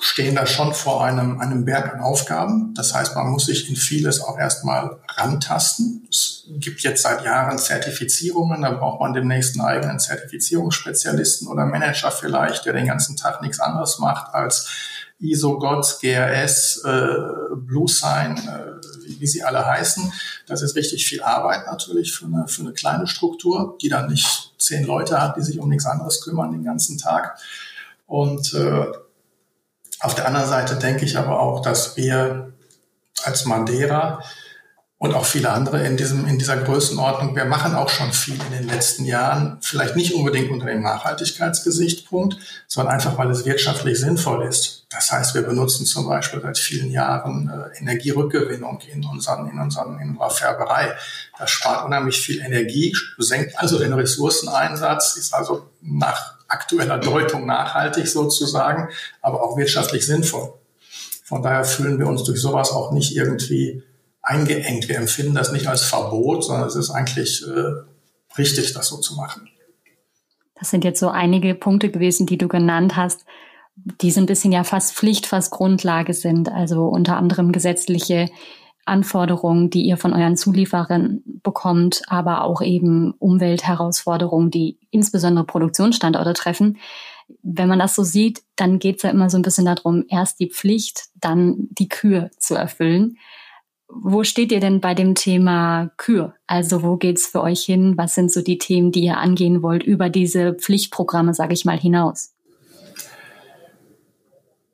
stehen 0.00 0.34
da 0.34 0.46
schon 0.46 0.74
vor 0.74 1.04
einem, 1.04 1.40
einem 1.40 1.64
Berg 1.64 1.94
an 1.94 2.00
Aufgaben. 2.00 2.74
Das 2.74 2.94
heißt, 2.94 3.14
man 3.14 3.28
muss 3.28 3.46
sich 3.46 3.68
in 3.68 3.76
vieles 3.76 4.20
auch 4.20 4.38
erstmal 4.38 4.98
rantasten. 5.16 6.06
Es 6.10 6.44
gibt 6.48 6.80
jetzt 6.82 7.02
seit 7.02 7.24
Jahren 7.24 7.58
Zertifizierungen, 7.58 8.62
da 8.62 8.70
braucht 8.70 9.00
man 9.00 9.12
demnächst 9.12 9.58
einen 9.58 9.66
eigenen 9.66 9.98
Zertifizierungsspezialisten 9.98 11.48
oder 11.48 11.66
Manager 11.66 12.10
vielleicht, 12.10 12.66
der 12.66 12.72
den 12.72 12.86
ganzen 12.86 13.16
Tag 13.16 13.42
nichts 13.42 13.60
anderes 13.60 13.98
macht 13.98 14.34
als 14.34 14.68
ISO, 15.22 15.58
GOTS, 15.58 16.00
GRS, 16.00 16.82
äh, 16.84 17.54
BlueSign, 17.54 18.36
äh, 18.36 19.06
wie, 19.06 19.20
wie 19.20 19.26
sie 19.26 19.44
alle 19.44 19.64
heißen. 19.64 20.12
Das 20.46 20.62
ist 20.62 20.74
richtig 20.74 21.06
viel 21.06 21.22
Arbeit 21.22 21.66
natürlich 21.66 22.12
für 22.12 22.26
eine, 22.26 22.48
für 22.48 22.62
eine 22.62 22.72
kleine 22.72 23.06
Struktur, 23.06 23.78
die 23.80 23.88
dann 23.88 24.10
nicht 24.10 24.52
zehn 24.58 24.84
Leute 24.84 25.20
hat, 25.22 25.36
die 25.36 25.42
sich 25.42 25.60
um 25.60 25.68
nichts 25.68 25.86
anderes 25.86 26.22
kümmern 26.22 26.50
den 26.50 26.64
ganzen 26.64 26.98
Tag. 26.98 27.38
Und 28.06 28.52
äh, 28.52 28.86
auf 30.02 30.14
der 30.14 30.26
anderen 30.26 30.48
Seite 30.48 30.76
denke 30.76 31.04
ich 31.04 31.16
aber 31.16 31.40
auch, 31.40 31.62
dass 31.62 31.96
wir 31.96 32.52
als 33.22 33.44
Madeira 33.44 34.22
und 34.98 35.14
auch 35.14 35.24
viele 35.24 35.50
andere 35.50 35.84
in 35.84 35.96
diesem, 35.96 36.28
in 36.28 36.38
dieser 36.38 36.56
Größenordnung, 36.56 37.34
wir 37.34 37.44
machen 37.44 37.74
auch 37.74 37.88
schon 37.88 38.12
viel 38.12 38.34
in 38.40 38.52
den 38.52 38.68
letzten 38.68 39.04
Jahren, 39.04 39.58
vielleicht 39.60 39.96
nicht 39.96 40.14
unbedingt 40.14 40.50
unter 40.50 40.66
dem 40.66 40.82
Nachhaltigkeitsgesichtspunkt, 40.82 42.36
sondern 42.68 42.94
einfach, 42.94 43.18
weil 43.18 43.28
es 43.30 43.44
wirtschaftlich 43.44 43.98
sinnvoll 43.98 44.46
ist. 44.46 44.86
Das 44.90 45.10
heißt, 45.10 45.34
wir 45.34 45.42
benutzen 45.42 45.86
zum 45.86 46.06
Beispiel 46.06 46.40
seit 46.40 46.56
vielen 46.56 46.92
Jahren 46.92 47.48
äh, 47.48 47.78
Energierückgewinnung 47.80 48.80
in 48.92 49.04
unseren, 49.04 49.48
in 49.48 49.58
unseren, 49.58 49.98
in 49.98 50.10
unserer 50.10 50.30
Färberei. 50.30 50.92
Das 51.36 51.50
spart 51.50 51.84
unheimlich 51.84 52.20
viel 52.20 52.40
Energie, 52.40 52.94
senkt 53.18 53.58
also 53.58 53.80
den 53.80 53.94
Ressourceneinsatz, 53.94 55.16
ist 55.16 55.34
also 55.34 55.68
nach 55.80 56.41
aktueller 56.52 56.98
Deutung 56.98 57.46
nachhaltig 57.46 58.06
sozusagen, 58.06 58.88
aber 59.20 59.42
auch 59.42 59.56
wirtschaftlich 59.56 60.06
sinnvoll. 60.06 60.54
Von 61.24 61.42
daher 61.42 61.64
fühlen 61.64 61.98
wir 61.98 62.06
uns 62.06 62.24
durch 62.24 62.40
sowas 62.40 62.70
auch 62.72 62.92
nicht 62.92 63.16
irgendwie 63.16 63.82
eingeengt. 64.22 64.88
Wir 64.88 64.96
empfinden 64.96 65.34
das 65.34 65.52
nicht 65.52 65.66
als 65.66 65.82
Verbot, 65.82 66.44
sondern 66.44 66.68
es 66.68 66.76
ist 66.76 66.90
eigentlich 66.90 67.42
äh, 67.46 68.38
richtig, 68.38 68.72
das 68.74 68.88
so 68.88 68.98
zu 68.98 69.14
machen. 69.14 69.48
Das 70.54 70.70
sind 70.70 70.84
jetzt 70.84 71.00
so 71.00 71.08
einige 71.08 71.54
Punkte 71.54 71.90
gewesen, 71.90 72.26
die 72.26 72.38
du 72.38 72.48
genannt 72.48 72.96
hast, 72.96 73.24
die 73.74 74.10
so 74.10 74.20
ein 74.20 74.26
bisschen 74.26 74.52
ja 74.52 74.62
fast 74.62 74.94
Pflicht, 74.94 75.26
fast 75.26 75.50
Grundlage 75.50 76.14
sind. 76.14 76.48
Also 76.50 76.86
unter 76.86 77.16
anderem 77.16 77.50
gesetzliche 77.52 78.28
Anforderungen, 78.84 79.70
die 79.70 79.82
ihr 79.82 79.96
von 79.96 80.12
euren 80.12 80.36
Zulieferern 80.36 81.22
bekommt, 81.42 82.02
aber 82.08 82.42
auch 82.42 82.62
eben 82.62 83.12
Umweltherausforderungen, 83.18 84.50
die 84.50 84.78
insbesondere 84.90 85.44
Produktionsstandorte 85.44 86.32
treffen. 86.32 86.78
Wenn 87.42 87.68
man 87.68 87.78
das 87.78 87.94
so 87.94 88.02
sieht, 88.02 88.42
dann 88.56 88.78
geht 88.78 88.96
es 88.96 89.02
ja 89.02 89.10
immer 89.10 89.30
so 89.30 89.38
ein 89.38 89.42
bisschen 89.42 89.66
darum, 89.66 90.04
erst 90.08 90.40
die 90.40 90.50
Pflicht, 90.50 91.06
dann 91.14 91.68
die 91.70 91.88
Kür 91.88 92.30
zu 92.38 92.54
erfüllen. 92.54 93.18
Wo 93.88 94.24
steht 94.24 94.52
ihr 94.52 94.60
denn 94.60 94.80
bei 94.80 94.94
dem 94.94 95.14
Thema 95.14 95.90
Kür? 95.98 96.34
Also 96.46 96.82
wo 96.82 96.96
geht's 96.96 97.26
für 97.26 97.42
euch 97.42 97.62
hin? 97.62 97.94
Was 97.96 98.14
sind 98.14 98.32
so 98.32 98.42
die 98.42 98.58
Themen, 98.58 98.90
die 98.90 99.04
ihr 99.04 99.18
angehen 99.18 99.62
wollt 99.62 99.82
über 99.82 100.08
diese 100.08 100.54
Pflichtprogramme, 100.54 101.34
sage 101.34 101.52
ich 101.52 101.64
mal, 101.64 101.78
hinaus? 101.78 102.31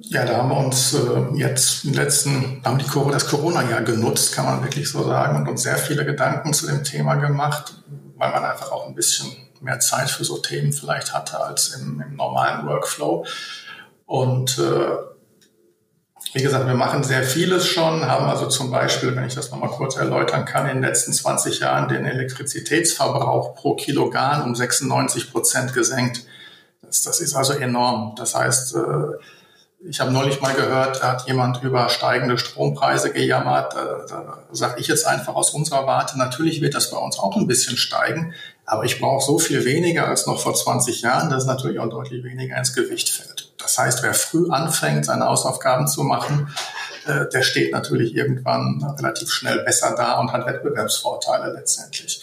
Ja, 0.01 0.25
da 0.25 0.37
haben 0.37 0.49
wir 0.49 0.57
uns 0.57 0.95
äh, 0.95 1.35
jetzt 1.35 1.85
im 1.85 1.93
letzten, 1.93 2.63
haben 2.65 2.79
die 2.79 2.87
das 3.11 3.27
Corona-Jahr 3.27 3.83
genutzt, 3.83 4.33
kann 4.33 4.45
man 4.45 4.63
wirklich 4.63 4.89
so 4.89 5.03
sagen, 5.03 5.37
und 5.37 5.49
uns 5.49 5.65
sehr 5.65 5.77
viele 5.77 6.05
Gedanken 6.05 6.55
zu 6.55 6.69
dem 6.69 6.85
Thema 6.85 7.17
gemacht, 7.17 7.83
weil 8.17 8.31
man 8.31 8.45
einfach 8.45 8.71
auch 8.71 8.87
ein 8.87 8.95
bisschen 8.95 9.29
mehr 9.61 9.81
Zeit 9.81 10.09
für 10.09 10.25
so 10.25 10.39
Themen 10.39 10.73
vielleicht 10.73 11.13
hatte 11.13 11.41
als 11.41 11.75
im, 11.75 12.01
im 12.01 12.15
normalen 12.15 12.65
Workflow. 12.69 13.27
Und 14.07 14.59
äh, 14.61 14.89
wie 16.33 16.43
gesagt, 16.43 16.67
wir 16.69 16.75
machen 16.75 17.03
sehr 17.03 17.25
vieles 17.25 17.67
schon, 17.67 18.07
haben 18.07 18.27
also 18.27 18.47
zum 18.47 18.71
Beispiel, 18.71 19.17
wenn 19.17 19.25
ich 19.25 19.35
das 19.35 19.51
nochmal 19.51 19.71
kurz 19.71 19.97
erläutern 19.97 20.45
kann, 20.45 20.69
in 20.69 20.77
den 20.77 20.85
letzten 20.85 21.13
20 21.13 21.59
Jahren 21.59 21.89
den 21.89 22.05
Elektrizitätsverbrauch 22.05 23.57
pro 23.57 23.75
Kilogramm 23.75 24.45
um 24.45 24.55
96 24.55 25.33
Prozent 25.33 25.75
gesenkt. 25.75 26.25
Das, 26.83 27.03
das 27.03 27.21
ist 27.21 27.35
also 27.35 27.55
enorm. 27.55 28.15
Das 28.17 28.37
heißt, 28.37 28.77
äh, 28.77 28.79
ich 29.81 30.01
habe 30.01 30.11
neulich 30.11 30.41
mal 30.41 30.55
gehört, 30.55 31.03
da 31.03 31.13
hat 31.13 31.29
jemand 31.29 31.63
über 31.63 31.89
steigende 31.89 32.37
Strompreise 32.37 33.13
gejammert. 33.13 33.75
Da, 33.75 34.05
da 34.09 34.43
sage 34.51 34.81
ich 34.81 34.89
jetzt 34.89 35.07
einfach 35.07 35.35
aus 35.35 35.51
unserer 35.51 35.87
Warte, 35.87 36.19
natürlich 36.19 36.61
wird 36.61 36.75
das 36.75 36.91
bei 36.91 36.99
uns 36.99 37.19
auch 37.19 37.37
ein 37.37 37.47
bisschen 37.47 37.77
steigen, 37.77 38.35
aber 38.67 38.85
ich 38.85 39.01
brauche 39.01 39.25
so 39.25 39.39
viel 39.39 39.65
weniger 39.65 40.09
als 40.09 40.27
noch 40.27 40.41
vor 40.41 40.55
20 40.55 41.03
Jahren, 41.03 41.31
dass 41.31 41.47
natürlich 41.47 41.79
auch 41.79 41.89
deutlich 41.89 42.25
weniger 42.25 42.57
ins 42.57 42.75
Gewicht 42.75 43.09
fällt. 43.09 43.53
Das 43.59 43.79
heißt, 43.79 44.03
wer 44.03 44.15
früh 44.15 44.51
anfängt, 44.51 45.05
seine 45.05 45.27
Hausaufgaben 45.27 45.87
zu 45.87 46.03
machen, 46.03 46.53
äh, 47.07 47.29
der 47.33 47.43
steht 47.43 47.73
natürlich 47.73 48.17
irgendwann 48.17 48.83
relativ 48.99 49.31
schnell 49.33 49.61
besser 49.65 49.95
da 49.97 50.19
und 50.19 50.33
hat 50.33 50.47
Wettbewerbsvorteile 50.47 51.53
letztendlich. 51.53 52.23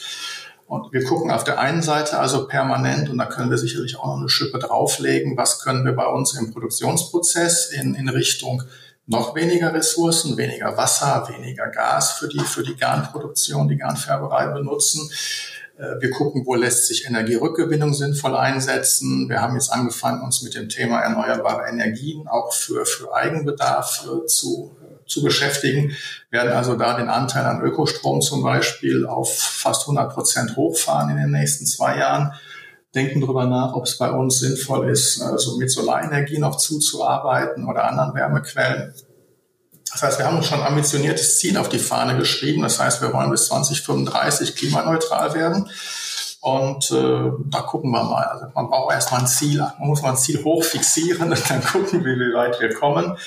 Und 0.75 0.91
wir 0.91 1.03
gucken 1.03 1.31
auf 1.31 1.43
der 1.43 1.59
einen 1.59 1.81
Seite 1.81 2.19
also 2.19 2.47
permanent, 2.47 3.09
und 3.09 3.17
da 3.17 3.25
können 3.25 3.49
wir 3.49 3.57
sicherlich 3.57 3.97
auch 3.97 4.07
noch 4.07 4.17
eine 4.17 4.29
Schippe 4.29 4.59
drauflegen, 4.59 5.37
was 5.37 5.61
können 5.61 5.85
wir 5.85 5.93
bei 5.93 6.05
uns 6.05 6.33
im 6.33 6.51
Produktionsprozess 6.51 7.71
in, 7.71 7.95
in 7.95 8.09
Richtung 8.09 8.63
noch 9.07 9.35
weniger 9.35 9.73
Ressourcen, 9.73 10.35
weniger 10.37 10.75
Wasser, 10.77 11.27
weniger 11.29 11.67
Gas 11.67 12.13
für 12.13 12.27
die, 12.27 12.39
für 12.39 12.63
die 12.63 12.75
Garnproduktion, 12.75 13.67
die 13.67 13.77
Garnfärberei 13.77 14.47
benutzen. 14.47 15.09
Äh, 15.77 16.01
wir 16.01 16.11
gucken, 16.11 16.45
wo 16.45 16.55
lässt 16.55 16.87
sich 16.87 17.05
Energierückgewinnung 17.05 17.93
sinnvoll 17.93 18.35
einsetzen. 18.35 19.29
Wir 19.29 19.41
haben 19.41 19.55
jetzt 19.55 19.71
angefangen, 19.71 20.23
uns 20.23 20.41
mit 20.41 20.55
dem 20.55 20.69
Thema 20.69 21.01
erneuerbare 21.01 21.69
Energien 21.69 22.27
auch 22.27 22.53
für, 22.53 22.85
für 22.85 23.13
Eigenbedarf 23.13 24.05
äh, 24.05 24.25
zu 24.25 24.75
zu 25.07 25.23
beschäftigen, 25.23 25.95
werden 26.31 26.51
also 26.53 26.75
da 26.75 26.97
den 26.97 27.09
Anteil 27.09 27.45
an 27.45 27.61
Ökostrom 27.61 28.21
zum 28.21 28.43
Beispiel 28.43 29.05
auf 29.05 29.37
fast 29.37 29.83
100 29.83 30.13
Prozent 30.13 30.55
hochfahren 30.55 31.09
in 31.11 31.17
den 31.17 31.31
nächsten 31.31 31.65
zwei 31.65 31.97
Jahren. 31.97 32.33
Denken 32.93 33.21
darüber 33.21 33.45
nach, 33.45 33.73
ob 33.73 33.85
es 33.85 33.97
bei 33.97 34.09
uns 34.09 34.39
sinnvoll 34.39 34.89
ist, 34.89 35.21
also 35.21 35.57
mit 35.57 35.69
Solarenergie 35.69 36.39
noch 36.39 36.55
zuzuarbeiten 36.55 37.67
oder 37.67 37.89
anderen 37.89 38.13
Wärmequellen. 38.13 38.93
Das 39.91 40.01
heißt, 40.01 40.19
wir 40.19 40.25
haben 40.25 40.37
uns 40.37 40.47
schon 40.47 40.59
ein 40.59 40.67
ambitioniertes 40.67 41.37
Ziel 41.37 41.57
auf 41.57 41.69
die 41.69 41.79
Fahne 41.79 42.17
geschrieben. 42.17 42.63
Das 42.63 42.79
heißt, 42.79 43.01
wir 43.01 43.13
wollen 43.13 43.31
bis 43.31 43.47
2035 43.47 44.55
klimaneutral 44.55 45.33
werden. 45.33 45.69
Und 46.41 46.91
äh, 46.91 47.31
da 47.49 47.61
gucken 47.61 47.91
wir 47.91 48.03
mal. 48.03 48.23
Also 48.23 48.45
man 48.53 48.67
braucht 48.67 48.93
erstmal 48.93 49.21
ein 49.21 49.27
Ziel. 49.27 49.59
Man 49.59 49.87
muss 49.87 50.01
mal 50.01 50.11
ein 50.11 50.17
Ziel 50.17 50.43
hoch 50.43 50.63
fixieren 50.63 51.31
und 51.31 51.49
dann 51.49 51.63
gucken, 51.71 52.03
wie 52.03 52.33
weit 52.33 52.59
wir 52.59 52.73
kommen. 52.73 53.17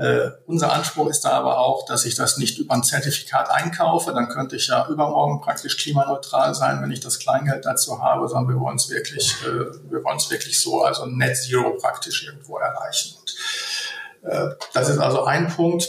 Äh, 0.00 0.30
unser 0.46 0.72
Anspruch 0.72 1.10
ist 1.10 1.26
da 1.26 1.32
aber 1.32 1.58
auch, 1.58 1.84
dass 1.84 2.06
ich 2.06 2.14
das 2.14 2.38
nicht 2.38 2.58
über 2.58 2.72
ein 2.72 2.82
Zertifikat 2.82 3.50
einkaufe. 3.50 4.14
Dann 4.14 4.30
könnte 4.30 4.56
ich 4.56 4.68
ja 4.68 4.88
übermorgen 4.88 5.42
praktisch 5.42 5.76
klimaneutral 5.76 6.54
sein, 6.54 6.80
wenn 6.80 6.90
ich 6.90 7.00
das 7.00 7.18
Kleingeld 7.18 7.66
dazu 7.66 8.02
habe, 8.02 8.26
sondern 8.26 8.54
wir 8.54 8.60
wollen 8.60 8.76
es 8.76 8.88
wirklich, 8.88 9.36
äh, 9.42 9.90
wir 9.90 10.02
wollen 10.02 10.16
es 10.16 10.30
wirklich 10.30 10.58
so, 10.58 10.82
also 10.82 11.04
Net 11.04 11.36
Zero 11.36 11.76
praktisch 11.78 12.24
irgendwo 12.24 12.56
erreichen. 12.56 13.14
Und, 13.20 14.30
äh, 14.30 14.54
das 14.72 14.88
ist 14.88 14.98
also 14.98 15.24
ein 15.24 15.48
Punkt. 15.54 15.86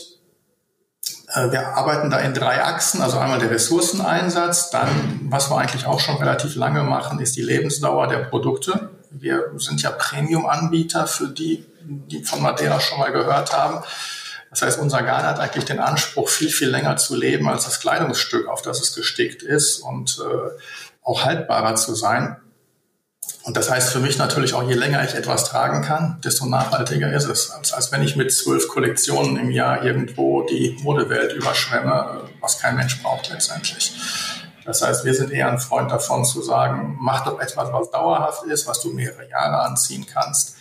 Äh, 1.34 1.50
wir 1.52 1.70
arbeiten 1.70 2.10
da 2.10 2.20
in 2.20 2.34
drei 2.34 2.62
Achsen, 2.66 3.02
also 3.02 3.18
einmal 3.18 3.40
der 3.40 3.52
Ressourceneinsatz, 3.52 4.72
dann, 4.72 5.22
was 5.30 5.50
wir 5.50 5.58
eigentlich 5.58 5.86
auch 5.86 6.02
schon 6.02 6.18
relativ 6.18 6.56
lange 6.56 6.84
machen, 6.84 7.20
ist 7.22 7.38
die 7.38 7.44
Lebensdauer 7.44 8.10
der 8.10 8.26
Produkte. 8.26 8.90
Wir 9.10 9.54
sind 9.56 9.82
ja 9.82 9.92
Premium-Anbieter 9.92 11.08
für 11.08 11.30
die 11.30 11.71
die 11.84 12.24
von 12.24 12.42
Madeira 12.42 12.80
schon 12.80 13.00
mal 13.00 13.12
gehört 13.12 13.54
haben. 13.54 13.84
Das 14.52 14.62
heißt, 14.62 14.80
unser 14.80 15.02
Garn 15.02 15.24
hat 15.24 15.40
eigentlich 15.40 15.64
den 15.64 15.80
Anspruch, 15.80 16.28
viel, 16.28 16.50
viel 16.50 16.70
länger 16.70 16.98
zu 16.98 17.16
leben 17.16 17.48
als 17.48 17.64
das 17.64 17.80
Kleidungsstück, 17.80 18.48
auf 18.48 18.62
das 18.62 18.82
es 18.82 18.94
gestickt 18.94 19.44
ist 19.44 19.80
und 19.80 20.20
äh, 20.20 20.60
auch 21.02 21.24
haltbarer 21.24 21.76
zu 21.76 21.96
sein. 21.96 22.38
Und 23.44 23.56
das 23.58 23.72
heißt 23.72 23.94
für 23.94 24.00
mich 24.00 24.18
natürlich 24.18 24.54
auch, 24.54 24.68
je 24.68 24.76
länger 24.76 25.04
ich 25.06 25.16
etwas 25.16 25.46
tragen 25.46 25.82
kann, 25.82 26.20
desto 26.24 26.46
nachhaltiger 26.46 27.12
ist 27.14 27.26
es, 27.26 27.50
als, 27.50 27.72
als 27.72 27.92
wenn 27.94 28.04
ich 28.04 28.18
mit 28.18 28.32
zwölf 28.32 28.68
Kollektionen 28.68 29.38
im 29.38 29.52
Jahr 29.52 29.84
irgendwo 29.84 30.44
die 30.44 30.78
Modewelt 30.82 31.34
überschwemme, 31.34 32.30
was 32.42 32.60
kein 32.60 32.76
Mensch 32.76 33.02
braucht 33.02 33.30
letztendlich. 33.30 33.94
Das 34.66 34.82
heißt, 34.84 35.06
wir 35.06 35.14
sind 35.16 35.32
eher 35.32 35.50
ein 35.50 35.60
Freund 35.60 35.90
davon 35.92 36.24
zu 36.24 36.42
sagen, 36.44 36.98
mach 37.00 37.24
doch 37.24 37.40
etwas, 37.40 37.72
was 37.72 37.90
dauerhaft 37.90 38.44
ist, 38.44 38.68
was 38.68 38.82
du 38.82 38.92
mehrere 38.92 39.28
Jahre 39.30 39.62
anziehen 39.62 40.06
kannst 40.06 40.58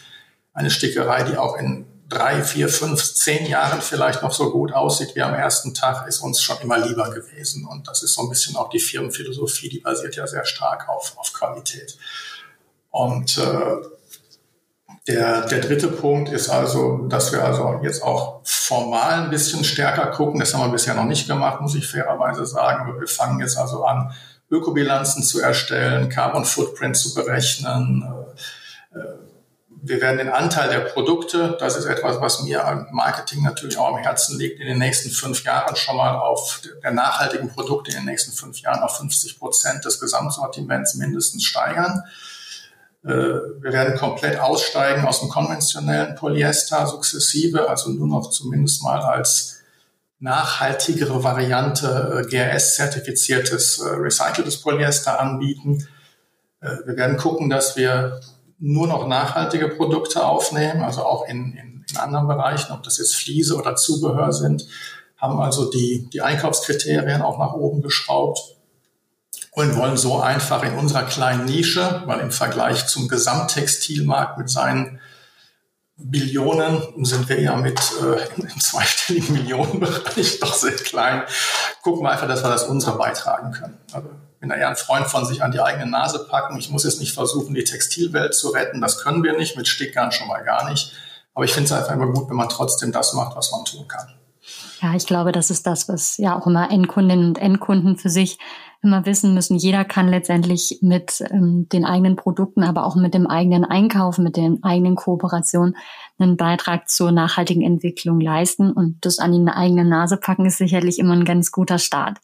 eine 0.61 0.71
Stickerei, 0.71 1.25
die 1.25 1.37
auch 1.37 1.57
in 1.57 1.87
drei, 2.09 2.43
vier, 2.43 2.69
fünf, 2.69 3.15
zehn 3.15 3.47
Jahren 3.47 3.81
vielleicht 3.81 4.23
noch 4.23 4.33
so 4.33 4.51
gut 4.51 4.73
aussieht 4.73 5.15
wie 5.15 5.23
am 5.23 5.35
ersten 5.35 5.75
Tag, 5.75 6.07
ist 6.07 6.21
uns 6.21 6.43
schon 6.43 6.59
immer 6.61 6.79
lieber 6.79 7.11
gewesen. 7.11 7.67
Und 7.67 7.89
das 7.89 8.03
ist 8.03 8.15
so 8.15 8.23
ein 8.23 8.29
bisschen 8.29 8.57
auch 8.57 8.69
die 8.69 8.81
Firmenphilosophie, 8.81 9.69
die 9.69 9.79
basiert 9.79 10.17
ja 10.17 10.27
sehr 10.27 10.45
stark 10.45 10.89
auf, 10.89 11.17
auf 11.17 11.33
Qualität. 11.33 11.97
Und 12.91 13.39
äh, 13.39 13.77
der, 15.07 15.47
der 15.47 15.61
dritte 15.61 15.89
Punkt 15.89 16.31
ist 16.31 16.51
also, 16.51 17.07
dass 17.09 17.33
wir 17.33 17.45
also 17.45 17.81
jetzt 17.83 18.03
auch 18.03 18.41
formal 18.45 19.23
ein 19.23 19.31
bisschen 19.31 19.65
stärker 19.65 20.09
gucken. 20.09 20.41
Das 20.41 20.53
haben 20.53 20.63
wir 20.63 20.73
bisher 20.73 20.95
noch 20.95 21.05
nicht 21.05 21.29
gemacht, 21.29 21.61
muss 21.61 21.77
ich 21.77 21.87
fairerweise 21.87 22.45
sagen. 22.45 23.01
Wir 23.01 23.09
fangen 23.09 23.41
jetzt 23.41 23.57
also 23.57 23.85
an, 23.85 24.13
Ökobilanzen 24.51 25.23
zu 25.23 25.41
erstellen, 25.41 26.09
Carbon 26.09 26.45
Footprint 26.45 26.97
zu 26.97 27.15
berechnen, 27.15 28.05
äh, 28.93 28.99
äh 28.99 29.30
wir 29.83 30.01
werden 30.01 30.19
den 30.19 30.29
Anteil 30.29 30.69
der 30.69 30.81
Produkte, 30.81 31.57
das 31.59 31.77
ist 31.77 31.87
etwas, 31.87 32.21
was 32.21 32.43
mir 32.43 32.67
am 32.67 32.87
Marketing 32.93 33.43
natürlich 33.43 33.79
auch 33.79 33.95
am 33.95 33.97
Herzen 33.97 34.39
liegt, 34.39 34.61
in 34.61 34.67
den 34.67 34.79
nächsten 34.79 35.11
fünf 35.11 35.45
Jahren 35.45 35.75
schon 35.77 35.97
mal 35.97 36.19
auf 36.19 36.61
der 36.83 36.91
nachhaltigen 36.91 37.49
Produkte 37.49 37.91
in 37.91 37.99
den 37.99 38.07
nächsten 38.07 38.33
fünf 38.33 38.61
Jahren 38.61 38.83
auf 38.83 38.99
50 38.99 39.39
Prozent 39.39 39.85
des 39.85 39.99
Gesamtsortiments 40.01 40.95
mindestens 40.97 41.45
steigern. 41.45 42.03
Äh, 43.05 43.09
wir 43.09 43.73
werden 43.73 43.97
komplett 43.97 44.39
aussteigen 44.39 45.07
aus 45.07 45.21
dem 45.21 45.31
konventionellen 45.31 46.15
Polyester 46.15 46.87
sukzessive, 46.87 47.69
also 47.69 47.91
nur 47.91 48.07
noch 48.07 48.31
zumindest 48.31 48.83
mal 48.83 49.01
als 49.01 49.61
nachhaltigere 50.19 51.25
Variante 51.25 52.27
äh, 52.27 52.29
GRS-zertifiziertes 52.29 53.79
äh, 53.79 53.89
recyceltes 53.89 54.61
Polyester 54.61 55.19
anbieten. 55.19 55.87
Wir 56.85 56.95
werden 56.99 57.17
gucken, 57.17 57.49
dass 57.49 57.75
wir 57.79 58.21
nur 58.61 58.87
noch 58.87 59.09
nachhaltige 59.09 59.69
Produkte 59.69 60.25
aufnehmen, 60.25 60.83
also 60.83 61.05
auch 61.05 61.27
in, 61.27 61.53
in, 61.53 61.85
in 61.91 61.97
anderen 61.97 62.29
Bereichen, 62.29 62.73
ob 62.73 62.83
das 62.83 62.99
jetzt 62.99 63.17
Fliese 63.17 63.57
oder 63.57 63.75
Zubehör 63.75 64.33
sind, 64.33 64.67
haben 65.17 65.41
also 65.41 65.71
die, 65.71 66.09
die 66.13 66.21
Einkaufskriterien 66.21 67.23
auch 67.23 67.39
nach 67.39 67.55
oben 67.55 67.83
geschraubt 67.83 68.57
und 69.53 69.77
wollen 69.77 69.97
so 69.97 70.21
einfach 70.21 70.63
in 70.63 70.75
unserer 70.75 71.03
kleinen 71.05 71.47
Nische, 71.47 72.03
weil 72.07 72.21
im 72.21 72.31
Vergleich 72.31 72.87
zum 72.87 73.09
Gesamttextilmarkt 73.09 74.39
mit 74.39 74.51
seinen 74.51 75.01
Billionen 75.97 77.05
sind 77.05 77.29
wir 77.29 77.41
ja 77.41 77.57
mit 77.57 77.79
äh, 78.03 78.41
im 78.41 78.61
zweistelligen 78.61 79.35
Millionenbereich 79.35 80.39
doch 80.41 80.55
sehr 80.55 80.73
klein. 80.73 81.25
Gucken 81.83 82.05
wir 82.05 82.11
einfach, 82.11 82.29
dass 82.29 82.43
wir 82.43 82.51
das 82.51 82.65
unsere 82.65 82.97
beitragen 82.97 83.53
können. 83.53 83.79
Also 83.93 84.09
bin 84.41 84.51
eher 84.51 84.69
ein 84.69 84.77
Freund 84.77 85.07
von 85.07 85.25
sich 85.25 85.43
an 85.43 85.53
die 85.53 85.61
eigene 85.61 85.87
Nase 85.87 86.27
packen. 86.29 86.59
Ich 86.59 86.71
muss 86.71 86.85
jetzt 86.85 87.01
nicht 87.01 87.13
versuchen, 87.13 87.55
die 87.55 87.65
Textilwelt 87.65 88.35
zu 88.35 88.49
retten. 88.49 88.81
Das 88.81 88.99
können 88.99 89.23
wir 89.23 89.37
nicht, 89.37 89.57
mit 89.57 89.69
Stickern 89.69 90.13
schon 90.13 90.29
mal 90.29 90.43
gar 90.43 90.69
nicht. 90.69 90.93
Aber 91.35 91.45
ich 91.45 91.53
finde 91.53 91.67
es 91.67 91.73
einfach 91.73 91.93
immer 91.93 92.11
gut, 92.11 92.29
wenn 92.29 92.37
man 92.37 92.49
trotzdem 92.49 92.91
das 92.91 93.13
macht, 93.13 93.37
was 93.37 93.53
man 93.53 93.65
tun 93.65 93.87
kann. 93.87 94.15
Ja, 94.81 94.95
ich 94.95 95.07
glaube, 95.07 95.31
das 95.31 95.51
ist 95.51 95.67
das, 95.67 95.89
was 95.89 96.17
ja 96.17 96.39
auch 96.39 96.47
immer 96.47 96.71
Endkundinnen 96.71 97.29
und 97.29 97.39
Endkunden 97.39 97.99
für 97.99 98.09
sich 98.09 98.39
immer 98.83 99.05
wissen 99.05 99.35
müssen. 99.35 99.59
Jeder 99.59 99.85
kann 99.85 100.09
letztendlich 100.09 100.79
mit 100.81 101.23
ähm, 101.31 101.69
den 101.71 101.85
eigenen 101.85 102.17
Produkten, 102.17 102.63
aber 102.63 102.87
auch 102.87 102.97
mit 102.97 103.13
dem 103.13 103.27
eigenen 103.27 103.67
Einkauf, 103.67 104.17
mit 104.17 104.37
den 104.37 104.65
eigenen 104.65 104.97
Kooperationen 104.97 105.77
einen 106.19 106.39
Beitrag 106.39 106.89
zur 106.89 107.13
nachhaltigen 107.13 107.63
Entwicklung 107.63 108.21
leisten. 108.21 108.73
Und 108.73 109.05
das 109.05 109.19
an 109.19 109.33
die 109.33 109.53
eigene 109.53 109.85
Nase 109.85 110.17
packen 110.17 110.47
ist 110.47 110.57
sicherlich 110.57 110.99
immer 110.99 111.13
ein 111.13 111.27
ganz 111.27 111.53
guter 111.53 111.79
Start. 111.79 112.19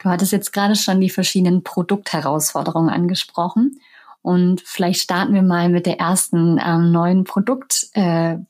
Du 0.00 0.08
hattest 0.08 0.32
jetzt 0.32 0.52
gerade 0.52 0.76
schon 0.76 1.00
die 1.00 1.10
verschiedenen 1.10 1.62
Produktherausforderungen 1.62 2.90
angesprochen. 2.90 3.80
Und 4.22 4.62
vielleicht 4.62 5.00
starten 5.00 5.34
wir 5.34 5.42
mal 5.42 5.68
mit 5.68 5.86
der 5.86 5.98
ersten 5.98 6.58
ähm, 6.64 6.90
neuen 6.90 7.24
Produktpalette, 7.24 8.46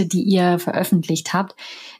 äh, 0.00 0.02
ja, 0.02 0.04
die 0.06 0.22
ihr 0.22 0.58
veröffentlicht 0.58 1.32
habt. 1.32 1.54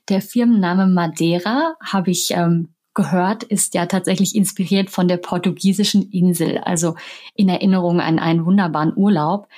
Der 0.08 0.20
Firmenname 0.20 0.86
Madeira 0.86 1.74
habe 1.84 2.10
ich 2.10 2.30
ähm, 2.30 2.74
gehört, 2.94 3.42
ist 3.42 3.74
ja 3.74 3.86
tatsächlich 3.86 4.34
inspiriert 4.34 4.90
von 4.90 5.08
der 5.08 5.16
portugiesischen 5.16 6.10
Insel, 6.10 6.58
also 6.58 6.94
in 7.34 7.48
Erinnerung 7.48 8.00
an 8.00 8.18
einen 8.18 8.46
wunderbaren 8.46 8.96
Urlaub 8.96 9.48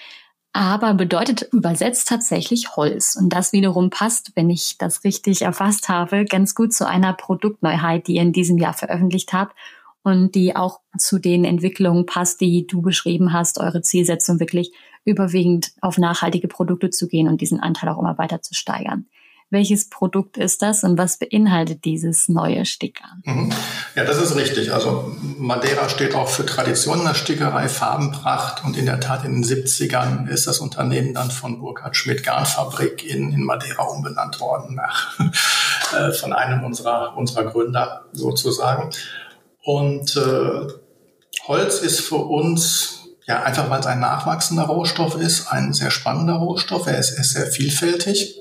aber 0.57 0.95
bedeutet 0.95 1.43
übersetzt 1.53 2.09
tatsächlich 2.09 2.77
Holz. 2.77 3.15
Und 3.15 3.29
das 3.29 3.53
wiederum 3.53 3.91
passt, 3.91 4.33
wenn 4.37 4.49
ich 4.49 4.79
das 4.79 5.05
richtig 5.05 5.43
erfasst 5.43 5.91
habe, 5.91 6.25
ganz 6.25 6.55
gut 6.55 6.73
zu 6.73 6.89
einer 6.89 7.13
Produktneuheit, 7.13 8.07
die 8.07 8.15
ihr 8.15 8.23
in 8.23 8.33
diesem 8.33 8.57
Jahr 8.57 8.73
veröffentlicht 8.73 9.35
habt 9.35 9.55
und 10.03 10.35
die 10.35 10.57
auch 10.57 10.81
zu 10.97 11.19
den 11.19 11.45
Entwicklungen 11.45 12.07
passt, 12.07 12.41
die 12.41 12.67
du 12.67 12.81
beschrieben 12.81 13.35
hast, 13.35 13.61
eure 13.61 13.83
Zielsetzung 13.83 14.41
wirklich 14.41 14.73
überwiegend 15.05 15.73
auf 15.83 15.99
nachhaltige 15.99 16.49
Produkte 16.49 16.89
zu 16.89 17.07
gehen 17.07 17.29
und 17.29 17.43
diesen 17.43 17.61
Anteil 17.61 17.91
auch 17.91 17.99
immer 17.99 18.17
weiter 18.17 18.41
zu 18.41 18.55
steigern. 18.55 19.07
Welches 19.49 19.89
Produkt 19.89 20.39
ist 20.39 20.61
das 20.61 20.83
und 20.83 20.99
was 20.99 21.19
beinhaltet 21.19 21.85
dieses 21.85 22.29
neue 22.29 22.65
Stickgarn? 22.65 23.23
Mhm. 23.25 23.53
Ja, 23.95 24.05
das 24.05 24.21
ist 24.21 24.35
richtig. 24.35 24.73
Also 24.73 25.17
Madeira 25.39 25.89
steht 25.89 26.17
auch 26.17 26.29
für 26.29 26.45
Tradition 26.45 26.99
in 26.99 27.05
der 27.05 27.15
Stickerei, 27.15 27.69
Farbenpracht 27.69 28.65
und 28.65 28.77
in 28.77 28.87
der 28.87 28.99
Tat 28.99 29.25
in 29.25 29.41
den 29.41 29.45
70ern 29.45 30.29
ist 30.29 30.49
das 30.49 30.59
Unternehmen 30.59 31.15
dann 31.15 31.31
von 31.31 31.61
Burkhard 31.61 31.97
Schmidt 31.97 32.25
Garnfabrik 32.25 33.09
in, 33.09 33.33
in 33.33 33.45
Madeira 33.45 33.85
umbenannt 33.85 34.41
worden 34.41 34.75
nach, 34.75 35.17
äh, 35.97 36.13
von 36.13 36.33
einem 36.33 36.65
unserer, 36.65 37.17
unserer 37.17 37.45
Gründer 37.45 38.07
sozusagen. 38.13 38.91
Und 39.63 40.17
äh, 40.17 40.67
Holz 41.47 41.79
ist 41.81 42.01
für 42.01 42.17
uns 42.17 42.97
ja, 43.27 43.43
einfach 43.43 43.69
weil 43.71 43.81
es 43.81 43.87
ein 43.87 44.01
nachwachsender 44.01 44.65
Rohstoff 44.65 45.21
ist, 45.21 45.53
ein 45.53 45.73
sehr 45.73 45.91
spannender 45.91 46.35
Rohstoff. 46.35 46.87
Er 46.87 46.99
ist, 46.99 47.19
ist 47.19 47.33
sehr 47.33 47.47
vielfältig. 47.47 48.41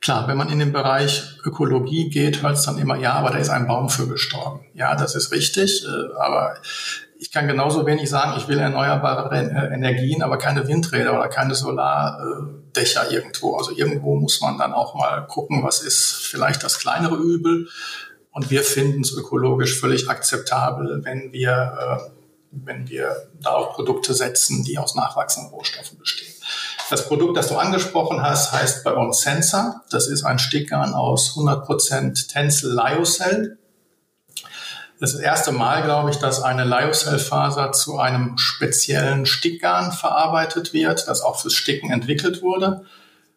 Klar, 0.00 0.28
wenn 0.28 0.38
man 0.38 0.48
in 0.48 0.58
den 0.58 0.72
Bereich 0.72 1.38
Ökologie 1.44 2.08
geht, 2.08 2.42
hört 2.42 2.56
es 2.56 2.62
dann 2.64 2.78
immer, 2.78 2.96
ja, 2.96 3.12
aber 3.14 3.30
da 3.30 3.38
ist 3.38 3.50
ein 3.50 3.66
Baum 3.66 3.90
für 3.90 4.06
gestorben. 4.08 4.64
Ja, 4.72 4.96
das 4.96 5.14
ist 5.14 5.30
richtig, 5.30 5.84
äh, 5.84 6.14
aber 6.18 6.54
ich 7.18 7.30
kann 7.30 7.46
genauso 7.46 7.84
wenig 7.84 8.08
sagen, 8.08 8.38
ich 8.38 8.48
will 8.48 8.58
erneuerbare 8.58 9.34
äh, 9.36 9.74
Energien, 9.74 10.22
aber 10.22 10.38
keine 10.38 10.66
Windräder 10.66 11.12
oder 11.12 11.28
keine 11.28 11.54
Solardächer 11.54 13.10
irgendwo. 13.10 13.56
Also 13.56 13.72
irgendwo 13.72 14.16
muss 14.16 14.40
man 14.40 14.56
dann 14.56 14.72
auch 14.72 14.94
mal 14.94 15.26
gucken, 15.26 15.62
was 15.62 15.82
ist 15.82 16.26
vielleicht 16.30 16.64
das 16.64 16.78
kleinere 16.78 17.16
Übel. 17.16 17.68
Und 18.30 18.50
wir 18.50 18.62
finden 18.62 19.02
es 19.02 19.12
ökologisch 19.12 19.78
völlig 19.78 20.08
akzeptabel, 20.08 21.04
wenn 21.04 21.32
wir 21.32 21.50
äh, 21.78 22.10
wenn 22.52 22.88
wir 22.88 23.14
da 23.40 23.50
auf 23.50 23.74
Produkte 23.74 24.14
setzen, 24.14 24.64
die 24.64 24.78
aus 24.78 24.94
nachwachsenden 24.94 25.52
Rohstoffen 25.52 25.98
bestehen. 25.98 26.29
Das 26.90 27.06
Produkt, 27.06 27.36
das 27.36 27.46
du 27.46 27.56
angesprochen 27.56 28.20
hast, 28.20 28.50
heißt 28.52 28.82
bei 28.82 28.92
uns 28.92 29.20
Sensor. 29.20 29.82
Das 29.90 30.08
ist 30.08 30.24
ein 30.24 30.40
Stickgarn 30.40 30.92
aus 30.92 31.36
100% 31.36 32.28
Tencel 32.28 32.74
Lyocell. 32.74 33.58
Das 34.98 35.10
ist 35.10 35.18
das 35.18 35.24
erste 35.24 35.52
Mal, 35.52 35.84
glaube 35.84 36.10
ich, 36.10 36.16
dass 36.16 36.42
eine 36.42 36.64
Lyocell-Faser 36.64 37.70
zu 37.70 37.98
einem 37.98 38.36
speziellen 38.38 39.24
Stickgarn 39.24 39.92
verarbeitet 39.92 40.72
wird, 40.72 41.06
das 41.06 41.22
auch 41.22 41.38
fürs 41.40 41.54
Sticken 41.54 41.92
entwickelt 41.92 42.42
wurde. 42.42 42.84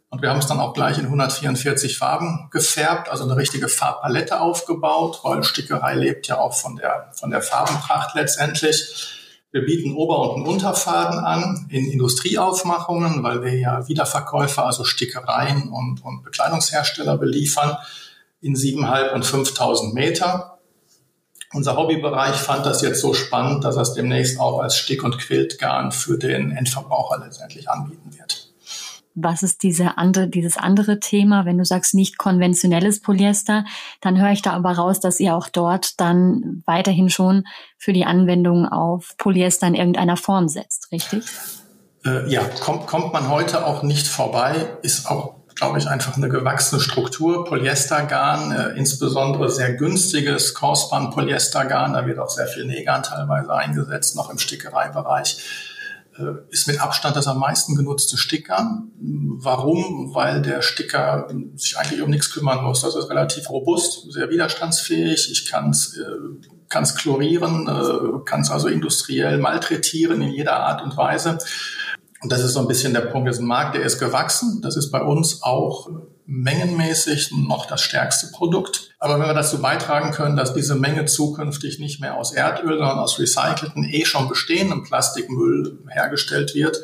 Und 0.10 0.24
wir 0.24 0.32
haben 0.32 0.40
es 0.40 0.48
dann 0.48 0.60
auch 0.60 0.74
gleich 0.74 0.98
in 0.98 1.06
144 1.06 1.96
Farben 1.96 2.50
gefärbt, 2.50 3.08
also 3.08 3.24
eine 3.24 3.38
richtige 3.38 3.68
Farbpalette 3.68 4.42
aufgebaut, 4.42 5.20
weil 5.22 5.44
Stickerei 5.44 5.94
lebt 5.94 6.28
ja 6.28 6.40
auch 6.40 6.56
von 6.56 6.76
der, 6.76 7.12
von 7.14 7.30
der 7.30 7.44
Farbenpracht 7.44 8.16
letztendlich. 8.16 9.23
Wir 9.54 9.66
bieten 9.66 9.96
Ober- 9.96 10.34
und 10.34 10.48
Unterfaden 10.48 11.20
an 11.20 11.68
in 11.70 11.86
Industrieaufmachungen, 11.86 13.22
weil 13.22 13.44
wir 13.44 13.56
ja 13.56 13.88
Wiederverkäufer, 13.88 14.66
also 14.66 14.84
Stickereien 14.84 15.70
und, 15.70 16.04
und 16.04 16.24
Bekleidungshersteller 16.24 17.20
beliefern 17.20 17.78
in 18.42 18.56
7.500 18.56 19.14
und 19.14 19.26
5.000 19.26 19.94
Meter. 19.94 20.58
Unser 21.54 21.78
Hobbybereich 21.78 22.36
fand 22.36 22.66
das 22.66 22.82
jetzt 22.82 23.00
so 23.00 23.14
spannend, 23.14 23.64
dass 23.64 23.76
er 23.76 23.84
es 23.84 23.94
demnächst 23.94 24.40
auch 24.40 24.60
als 24.60 24.76
Stick- 24.76 25.04
und 25.04 25.20
Quiltgarn 25.20 25.92
für 25.92 26.18
den 26.18 26.50
Endverbraucher 26.50 27.20
letztendlich 27.24 27.70
anbieten 27.70 28.10
wird 28.18 28.53
was 29.16 29.44
ist 29.44 29.64
diese 29.64 29.98
andere, 29.98 30.28
dieses 30.28 30.58
andere 30.58 31.00
Thema? 31.00 31.46
Wenn 31.46 31.58
du 31.58 31.66
sagst 31.66 31.94
nicht 31.94 32.18
konventionelles 32.18 33.02
Polyester, 33.02 33.66
dann 34.02 34.20
höre 34.20 34.32
ich 34.32 34.42
da 34.42 34.52
aber 34.52 34.72
raus, 34.72 35.00
dass 35.00 35.20
ihr 35.20 35.36
auch 35.36 35.50
dort 35.50 36.00
dann 36.00 36.64
weiterhin 36.66 37.10
schon 37.10 37.44
für 37.78 37.94
die 37.94 38.06
Anwendung 38.06 38.68
auf 38.68 39.16
Polyester 39.18 39.68
in 39.68 39.76
irgendeiner 39.76 40.18
Form 40.18 40.48
setzt, 40.48 40.92
richtig? 40.92 41.26
Äh, 42.06 42.30
ja, 42.30 42.44
kommt, 42.60 42.88
kommt 42.88 43.14
man 43.14 43.30
heute 43.30 43.66
auch 43.66 43.84
nicht 43.84 44.08
vorbei, 44.08 44.68
ist 44.82 45.08
auch 45.08 45.44
glaube 45.56 45.78
ich, 45.78 45.88
einfach 45.88 46.18
eine 46.18 46.30
gewachsene 46.30 46.82
Struktur. 46.82 47.46
Polyestergarn, 47.46 48.52
äh, 48.52 48.78
insbesondere 48.78 49.50
sehr 49.50 49.74
günstiges 49.74 50.54
Korsband-Polyestergarn, 50.56 51.94
da 51.94 52.06
wird 52.06 52.20
auch 52.20 52.30
sehr 52.30 52.48
viel 52.48 52.66
Negan 52.66 53.04
teilweise 53.04 53.54
eingesetzt, 53.54 54.16
noch 54.16 54.30
im 54.30 54.40
Stickereibereich 54.40 55.38
ist 56.50 56.68
mit 56.68 56.80
Abstand 56.80 57.16
das 57.16 57.28
am 57.28 57.40
meisten 57.40 57.76
genutzte 57.76 58.18
Sticker. 58.18 58.84
Warum? 59.00 60.14
Weil 60.14 60.42
der 60.42 60.62
Sticker 60.62 61.28
sich 61.56 61.78
eigentlich 61.78 62.02
um 62.02 62.10
nichts 62.10 62.32
kümmern 62.32 62.64
muss. 62.64 62.82
Das 62.82 62.96
ist 62.96 63.10
relativ 63.10 63.50
robust, 63.50 64.12
sehr 64.12 64.30
widerstandsfähig. 64.30 65.32
Ich 65.32 65.50
kann 65.50 65.72
es 65.72 65.98
äh, 65.98 66.04
kann's 66.70 66.96
chlorieren, 66.96 67.68
äh, 67.68 68.26
kann 68.26 68.42
es 68.42 68.52
also 68.52 68.68
industriell 68.68 69.38
malträtieren 69.38 70.22
in 70.22 70.32
jeder 70.32 70.58
Art 70.58 70.84
und 70.84 70.98
Weise. 70.98 71.38
Und 72.22 72.32
das 72.32 72.42
ist 72.42 72.54
so 72.54 72.60
ein 72.60 72.68
bisschen 72.68 72.94
der 72.94 73.02
Punkt. 73.02 73.28
Das 73.28 73.38
ist 73.38 73.42
ein 73.42 73.48
Markt, 73.48 73.76
der 73.76 73.84
ist 73.84 74.00
gewachsen. 74.00 74.62
Das 74.62 74.78
ist 74.78 74.92
bei 74.92 75.02
uns 75.02 75.44
auch 75.44 75.90
mengenmäßig 76.26 77.32
noch 77.32 77.66
das 77.66 77.82
stärkste 77.82 78.28
Produkt. 78.28 78.92
Aber 79.00 79.20
wenn 79.20 79.28
wir 79.28 79.34
dazu 79.34 79.62
beitragen 79.62 80.12
können, 80.12 80.36
dass 80.36 80.54
diese 80.54 80.76
Menge 80.76 81.06
zukünftig 81.06 81.80
nicht 81.80 82.00
mehr 82.00 82.16
aus 82.16 82.34
Erdöl, 82.34 82.78
sondern 82.78 83.00
aus 83.00 83.20
recycelten, 83.20 83.84
eh 83.84 84.06
schon 84.06 84.30
bestehenden 84.30 84.84
Plastikmüll 84.84 85.80
hergestellt 85.90 86.56
wird, 86.56 86.78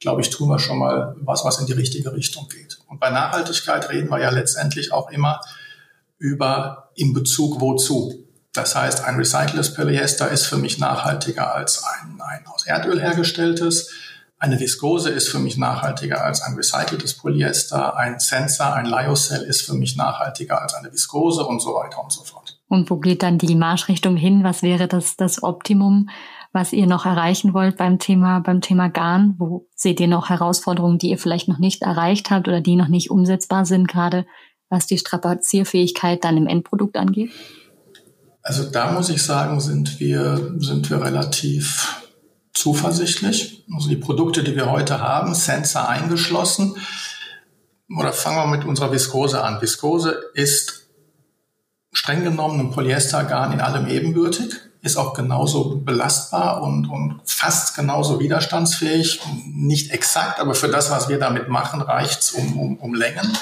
glaube 0.00 0.20
ich, 0.20 0.30
tun 0.30 0.48
wir 0.48 0.58
schon 0.58 0.78
mal 0.78 1.16
was, 1.20 1.44
was 1.44 1.58
in 1.58 1.66
die 1.66 1.72
richtige 1.72 2.12
Richtung 2.12 2.48
geht. 2.48 2.78
Und 2.88 3.00
bei 3.00 3.10
Nachhaltigkeit 3.10 3.90
reden 3.90 4.10
wir 4.10 4.20
ja 4.20 4.30
letztendlich 4.30 4.92
auch 4.92 5.10
immer 5.10 5.40
über 6.18 6.90
in 6.94 7.12
Bezug 7.12 7.60
wozu. 7.60 8.26
Das 8.52 8.74
heißt, 8.74 9.04
ein 9.04 9.16
recyceltes 9.16 9.74
Polyester 9.74 10.30
ist 10.30 10.46
für 10.46 10.56
mich 10.56 10.78
nachhaltiger 10.78 11.54
als 11.54 11.84
ein, 11.84 12.20
ein 12.20 12.46
aus 12.46 12.66
Erdöl 12.66 13.00
hergestelltes. 13.00 13.90
Eine 14.38 14.60
Viskose 14.60 15.10
ist 15.10 15.28
für 15.28 15.38
mich 15.38 15.56
nachhaltiger 15.56 16.22
als 16.22 16.42
ein 16.42 16.54
recyceltes 16.54 17.14
Polyester. 17.14 17.96
Ein 17.96 18.18
Sensor, 18.18 18.74
ein 18.74 18.84
Lyocell 18.84 19.42
ist 19.42 19.62
für 19.62 19.72
mich 19.72 19.96
nachhaltiger 19.96 20.60
als 20.60 20.74
eine 20.74 20.92
Viskose 20.92 21.46
und 21.46 21.60
so 21.60 21.70
weiter 21.70 22.02
und 22.02 22.12
so 22.12 22.22
fort. 22.22 22.60
Und 22.68 22.90
wo 22.90 22.96
geht 22.98 23.22
dann 23.22 23.38
die 23.38 23.54
Marschrichtung 23.54 24.16
hin? 24.16 24.44
Was 24.44 24.62
wäre 24.62 24.88
das, 24.88 25.16
das 25.16 25.42
Optimum, 25.42 26.10
was 26.52 26.74
ihr 26.74 26.86
noch 26.86 27.06
erreichen 27.06 27.54
wollt 27.54 27.78
beim 27.78 27.98
Thema, 27.98 28.40
beim 28.40 28.60
Thema 28.60 28.88
Garn? 28.90 29.36
Wo 29.38 29.68
seht 29.74 30.00
ihr 30.00 30.08
noch 30.08 30.28
Herausforderungen, 30.28 30.98
die 30.98 31.10
ihr 31.10 31.18
vielleicht 31.18 31.48
noch 31.48 31.58
nicht 31.58 31.82
erreicht 31.82 32.30
habt 32.30 32.46
oder 32.46 32.60
die 32.60 32.76
noch 32.76 32.88
nicht 32.88 33.10
umsetzbar 33.10 33.64
sind, 33.64 33.88
gerade 33.88 34.26
was 34.68 34.86
die 34.86 34.98
Strapazierfähigkeit 34.98 36.24
dann 36.24 36.36
im 36.36 36.46
Endprodukt 36.46 36.96
angeht? 36.96 37.30
Also 38.42 38.70
da 38.70 38.92
muss 38.92 39.08
ich 39.08 39.22
sagen, 39.22 39.60
sind 39.60 39.98
wir, 39.98 40.56
sind 40.58 40.90
wir 40.90 41.02
relativ 41.02 42.05
zuversichtlich. 42.56 43.64
Also 43.72 43.88
die 43.88 43.96
Produkte, 43.96 44.42
die 44.42 44.56
wir 44.56 44.70
heute 44.70 45.00
haben, 45.00 45.34
Sensor 45.34 45.88
eingeschlossen. 45.88 46.76
Oder 47.88 48.12
fangen 48.12 48.38
wir 48.38 48.56
mit 48.56 48.66
unserer 48.66 48.90
Viskose 48.90 49.42
an. 49.42 49.60
Viskose 49.60 50.18
ist 50.34 50.88
streng 51.92 52.24
genommen 52.24 52.60
ein 52.60 52.70
Polyestergarn 52.72 53.52
in 53.52 53.60
allem 53.60 53.86
ebenbürtig, 53.86 54.54
ist 54.82 54.96
auch 54.96 55.14
genauso 55.14 55.76
belastbar 55.76 56.62
und, 56.62 56.86
und 56.86 57.20
fast 57.24 57.76
genauso 57.76 58.20
widerstandsfähig. 58.20 59.20
Nicht 59.46 59.90
exakt, 59.92 60.40
aber 60.40 60.54
für 60.54 60.68
das, 60.68 60.90
was 60.90 61.08
wir 61.08 61.18
damit 61.18 61.48
machen, 61.48 61.80
reicht's 61.80 62.32
um, 62.32 62.58
um, 62.58 62.76
um 62.78 62.94
Längen. 62.94 63.36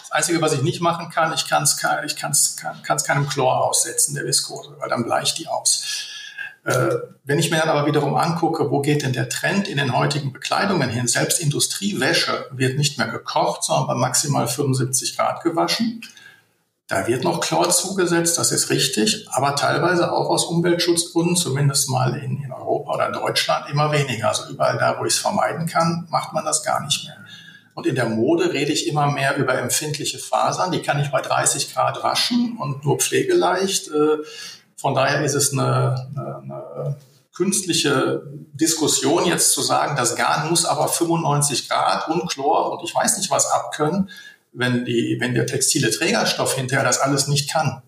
Das 0.00 0.10
Einzige, 0.12 0.40
was 0.40 0.52
ich 0.52 0.62
nicht 0.62 0.80
machen 0.80 1.10
kann, 1.10 1.32
ich 1.32 1.46
kann 1.46 1.62
es 1.62 1.76
ich 2.04 2.16
kann's, 2.16 2.56
kann, 2.56 2.98
keinem 2.98 3.28
Chlor 3.28 3.64
aussetzen, 3.64 4.14
der 4.14 4.24
Viskose, 4.24 4.76
weil 4.78 4.88
dann 4.88 5.04
bleicht 5.04 5.38
die 5.38 5.46
aus. 5.46 6.09
Äh, 6.64 6.96
wenn 7.24 7.38
ich 7.38 7.50
mir 7.50 7.58
dann 7.58 7.68
aber 7.68 7.86
wiederum 7.86 8.14
angucke, 8.16 8.70
wo 8.70 8.80
geht 8.80 9.02
denn 9.02 9.12
der 9.12 9.28
Trend 9.28 9.68
in 9.68 9.78
den 9.78 9.96
heutigen 9.96 10.32
Bekleidungen 10.32 10.90
hin? 10.90 11.06
Selbst 11.06 11.40
Industriewäsche 11.40 12.46
wird 12.50 12.76
nicht 12.76 12.98
mehr 12.98 13.08
gekocht, 13.08 13.64
sondern 13.64 13.86
bei 13.86 13.94
maximal 13.94 14.46
75 14.46 15.16
Grad 15.16 15.42
gewaschen. 15.42 16.02
Da 16.86 17.06
wird 17.06 17.22
noch 17.22 17.40
Chlor 17.40 17.70
zugesetzt, 17.70 18.36
das 18.36 18.50
ist 18.50 18.68
richtig, 18.68 19.28
aber 19.30 19.54
teilweise 19.54 20.10
auch 20.10 20.28
aus 20.28 20.44
Umweltschutzgründen, 20.44 21.36
zumindest 21.36 21.88
mal 21.88 22.16
in, 22.16 22.42
in 22.42 22.52
Europa 22.52 22.94
oder 22.94 23.12
Deutschland, 23.12 23.70
immer 23.70 23.92
weniger. 23.92 24.28
Also 24.28 24.50
überall 24.50 24.76
da, 24.76 24.98
wo 24.98 25.04
ich 25.04 25.14
es 25.14 25.20
vermeiden 25.20 25.66
kann, 25.66 26.08
macht 26.10 26.32
man 26.32 26.44
das 26.44 26.64
gar 26.64 26.84
nicht 26.84 27.04
mehr. 27.04 27.16
Und 27.74 27.86
in 27.86 27.94
der 27.94 28.08
Mode 28.08 28.52
rede 28.52 28.72
ich 28.72 28.88
immer 28.88 29.10
mehr 29.10 29.36
über 29.36 29.54
empfindliche 29.54 30.18
Fasern. 30.18 30.72
Die 30.72 30.82
kann 30.82 31.00
ich 31.00 31.12
bei 31.12 31.20
30 31.20 31.72
Grad 31.72 32.02
waschen 32.02 32.58
und 32.58 32.84
nur 32.84 32.98
pflegeleicht. 32.98 33.88
Äh, 33.88 34.18
von 34.80 34.94
daher 34.94 35.22
ist 35.22 35.34
es 35.34 35.52
eine, 35.52 36.08
eine, 36.16 36.36
eine 36.42 36.96
künstliche 37.34 38.22
Diskussion 38.54 39.26
jetzt 39.26 39.52
zu 39.52 39.60
sagen, 39.60 39.94
das 39.96 40.16
Garn 40.16 40.48
muss 40.48 40.64
aber 40.64 40.88
95 40.88 41.68
Grad 41.68 42.08
und 42.08 42.28
Chlor 42.30 42.72
und 42.72 42.84
ich 42.84 42.94
weiß 42.94 43.18
nicht 43.18 43.30
was 43.30 43.50
abkönnen, 43.50 44.10
wenn, 44.52 44.84
die, 44.84 45.18
wenn 45.20 45.34
der 45.34 45.46
textile 45.46 45.90
Trägerstoff 45.90 46.54
hinterher 46.54 46.84
das 46.84 46.98
alles 46.98 47.28
nicht 47.28 47.50
kann. 47.50 47.82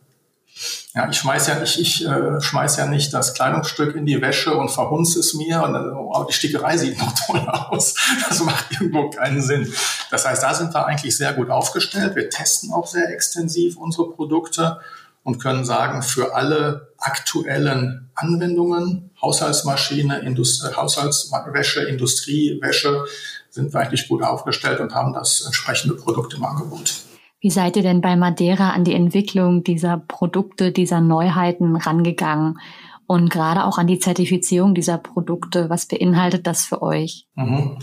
Ja, 0.94 1.08
ich 1.08 1.16
schmeiß 1.16 1.46
ja, 1.46 1.62
ich, 1.62 1.80
ich 1.80 2.06
äh, 2.06 2.40
schmeiß 2.40 2.76
ja 2.76 2.86
nicht 2.86 3.14
das 3.14 3.32
Kleidungsstück 3.32 3.96
in 3.96 4.04
die 4.04 4.20
Wäsche 4.20 4.54
und 4.54 4.70
verhunze 4.70 5.18
es 5.20 5.32
mir 5.32 5.62
und 5.62 5.74
oh, 5.74 6.24
die 6.24 6.34
Stickerei 6.34 6.76
sieht 6.76 6.98
noch 6.98 7.12
toll 7.26 7.40
aus. 7.48 7.94
Das 8.28 8.40
macht 8.40 8.70
irgendwo 8.72 9.08
keinen 9.08 9.40
Sinn. 9.40 9.72
Das 10.10 10.26
heißt, 10.26 10.42
da 10.42 10.52
sind 10.52 10.74
wir 10.74 10.84
eigentlich 10.84 11.16
sehr 11.16 11.32
gut 11.32 11.48
aufgestellt. 11.48 12.14
Wir 12.16 12.28
testen 12.28 12.70
auch 12.70 12.86
sehr 12.86 13.08
extensiv 13.10 13.78
unsere 13.78 14.10
Produkte 14.10 14.78
und 15.24 15.38
können 15.38 15.64
sagen, 15.64 16.02
für 16.02 16.34
alle 16.34 16.92
aktuellen 16.98 18.10
Anwendungen, 18.14 19.10
Haushaltsmaschine, 19.20 20.20
Indust 20.20 20.64
äh, 20.64 20.74
Haushaltswäsche, 20.74 21.82
Industriewäsche, 21.84 23.04
sind 23.50 23.72
wir 23.72 23.80
eigentlich 23.80 24.08
gut 24.08 24.22
aufgestellt 24.22 24.80
und 24.80 24.94
haben 24.94 25.12
das 25.12 25.42
entsprechende 25.44 25.94
Produkt 25.94 26.34
im 26.34 26.44
Angebot. 26.44 26.94
Wie 27.40 27.50
seid 27.50 27.76
ihr 27.76 27.82
denn 27.82 28.00
bei 28.00 28.16
Madeira 28.16 28.70
an 28.70 28.84
die 28.84 28.94
Entwicklung 28.94 29.64
dieser 29.64 29.98
Produkte, 29.98 30.72
dieser 30.72 31.00
Neuheiten 31.00 31.76
rangegangen? 31.76 32.58
Und 33.06 33.30
gerade 33.30 33.64
auch 33.64 33.78
an 33.78 33.88
die 33.88 33.98
Zertifizierung 33.98 34.74
dieser 34.74 34.96
Produkte, 34.96 35.68
was 35.68 35.86
beinhaltet 35.86 36.46
das 36.46 36.64
für 36.64 36.80
euch? 36.80 37.26
Mhm. 37.34 37.78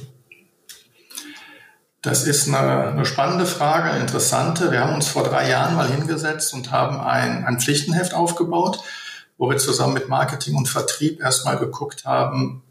Das 2.02 2.26
ist 2.26 2.48
eine, 2.48 2.92
eine, 2.92 3.06
spannende 3.06 3.46
Frage, 3.46 3.90
eine 3.90 4.00
interessante. 4.00 4.72
Wir 4.72 4.80
haben 4.80 4.96
uns 4.96 5.10
vor 5.10 5.24
drei 5.24 5.50
Jahren 5.50 5.76
mal 5.76 5.90
hingesetzt 5.90 6.54
und 6.54 6.72
haben 6.72 7.02
ein, 7.02 7.46
ein 7.46 7.60
Pflichtenheft 7.60 8.14
aufgebaut, 8.14 8.82
wo 9.38 9.50
wir 9.50 9.58
zusammen 9.58 9.96
mit 9.96 10.08
Marketing 10.08 10.56
und 10.56 10.70
Vertrieb 10.70 11.20
erstmal 11.20 11.58
geguckt 11.58 12.06
haben, 12.06 12.64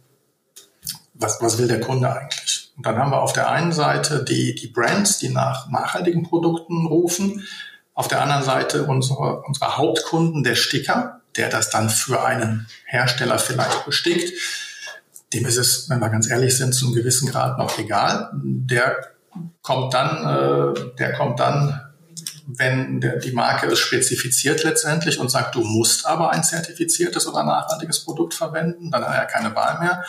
was, 1.12 1.42
was 1.42 1.58
will 1.58 1.68
der 1.68 1.80
Kunde 1.80 2.10
eigentlich? 2.10 2.72
Und 2.76 2.86
dann 2.86 2.96
haben 2.96 3.10
wir 3.10 3.20
auf 3.20 3.34
der 3.34 3.50
einen 3.50 3.72
Seite 3.72 4.24
die, 4.24 4.54
die 4.54 4.68
Brands, 4.68 5.18
die 5.18 5.28
nach 5.28 5.68
nachhaltigen 5.68 6.22
Produkten 6.22 6.86
rufen, 6.86 7.46
auf 7.92 8.08
der 8.08 8.22
anderen 8.22 8.44
Seite 8.44 8.84
unsere, 8.84 9.42
unsere 9.42 9.76
Hauptkunden, 9.76 10.42
der 10.42 10.54
Sticker, 10.54 11.20
der 11.36 11.50
das 11.50 11.68
dann 11.68 11.90
für 11.90 12.24
einen 12.24 12.68
Hersteller 12.86 13.38
vielleicht 13.38 13.84
bestickt. 13.84 14.32
Dem 15.34 15.44
ist 15.44 15.58
es, 15.58 15.90
wenn 15.90 15.98
wir 15.98 16.08
ganz 16.08 16.30
ehrlich 16.30 16.56
sind, 16.56 16.72
zu 16.72 16.86
einem 16.86 16.94
gewissen 16.94 17.28
Grad 17.28 17.58
noch 17.58 17.76
egal. 17.78 18.30
Der 18.32 19.17
kommt 19.62 19.94
dann, 19.94 20.74
äh, 20.76 20.96
der 20.98 21.12
kommt 21.12 21.40
dann, 21.40 21.80
wenn 22.46 23.00
der, 23.00 23.16
die 23.16 23.32
Marke 23.32 23.66
es 23.66 23.78
spezifiziert 23.78 24.64
letztendlich 24.64 25.18
und 25.18 25.30
sagt, 25.30 25.54
du 25.54 25.62
musst 25.62 26.06
aber 26.06 26.30
ein 26.30 26.42
zertifiziertes 26.42 27.26
oder 27.26 27.44
nachhaltiges 27.44 28.04
Produkt 28.04 28.34
verwenden, 28.34 28.90
dann 28.90 29.04
hat 29.04 29.14
er 29.14 29.26
keine 29.26 29.54
Wahl 29.54 29.78
mehr. 29.80 30.04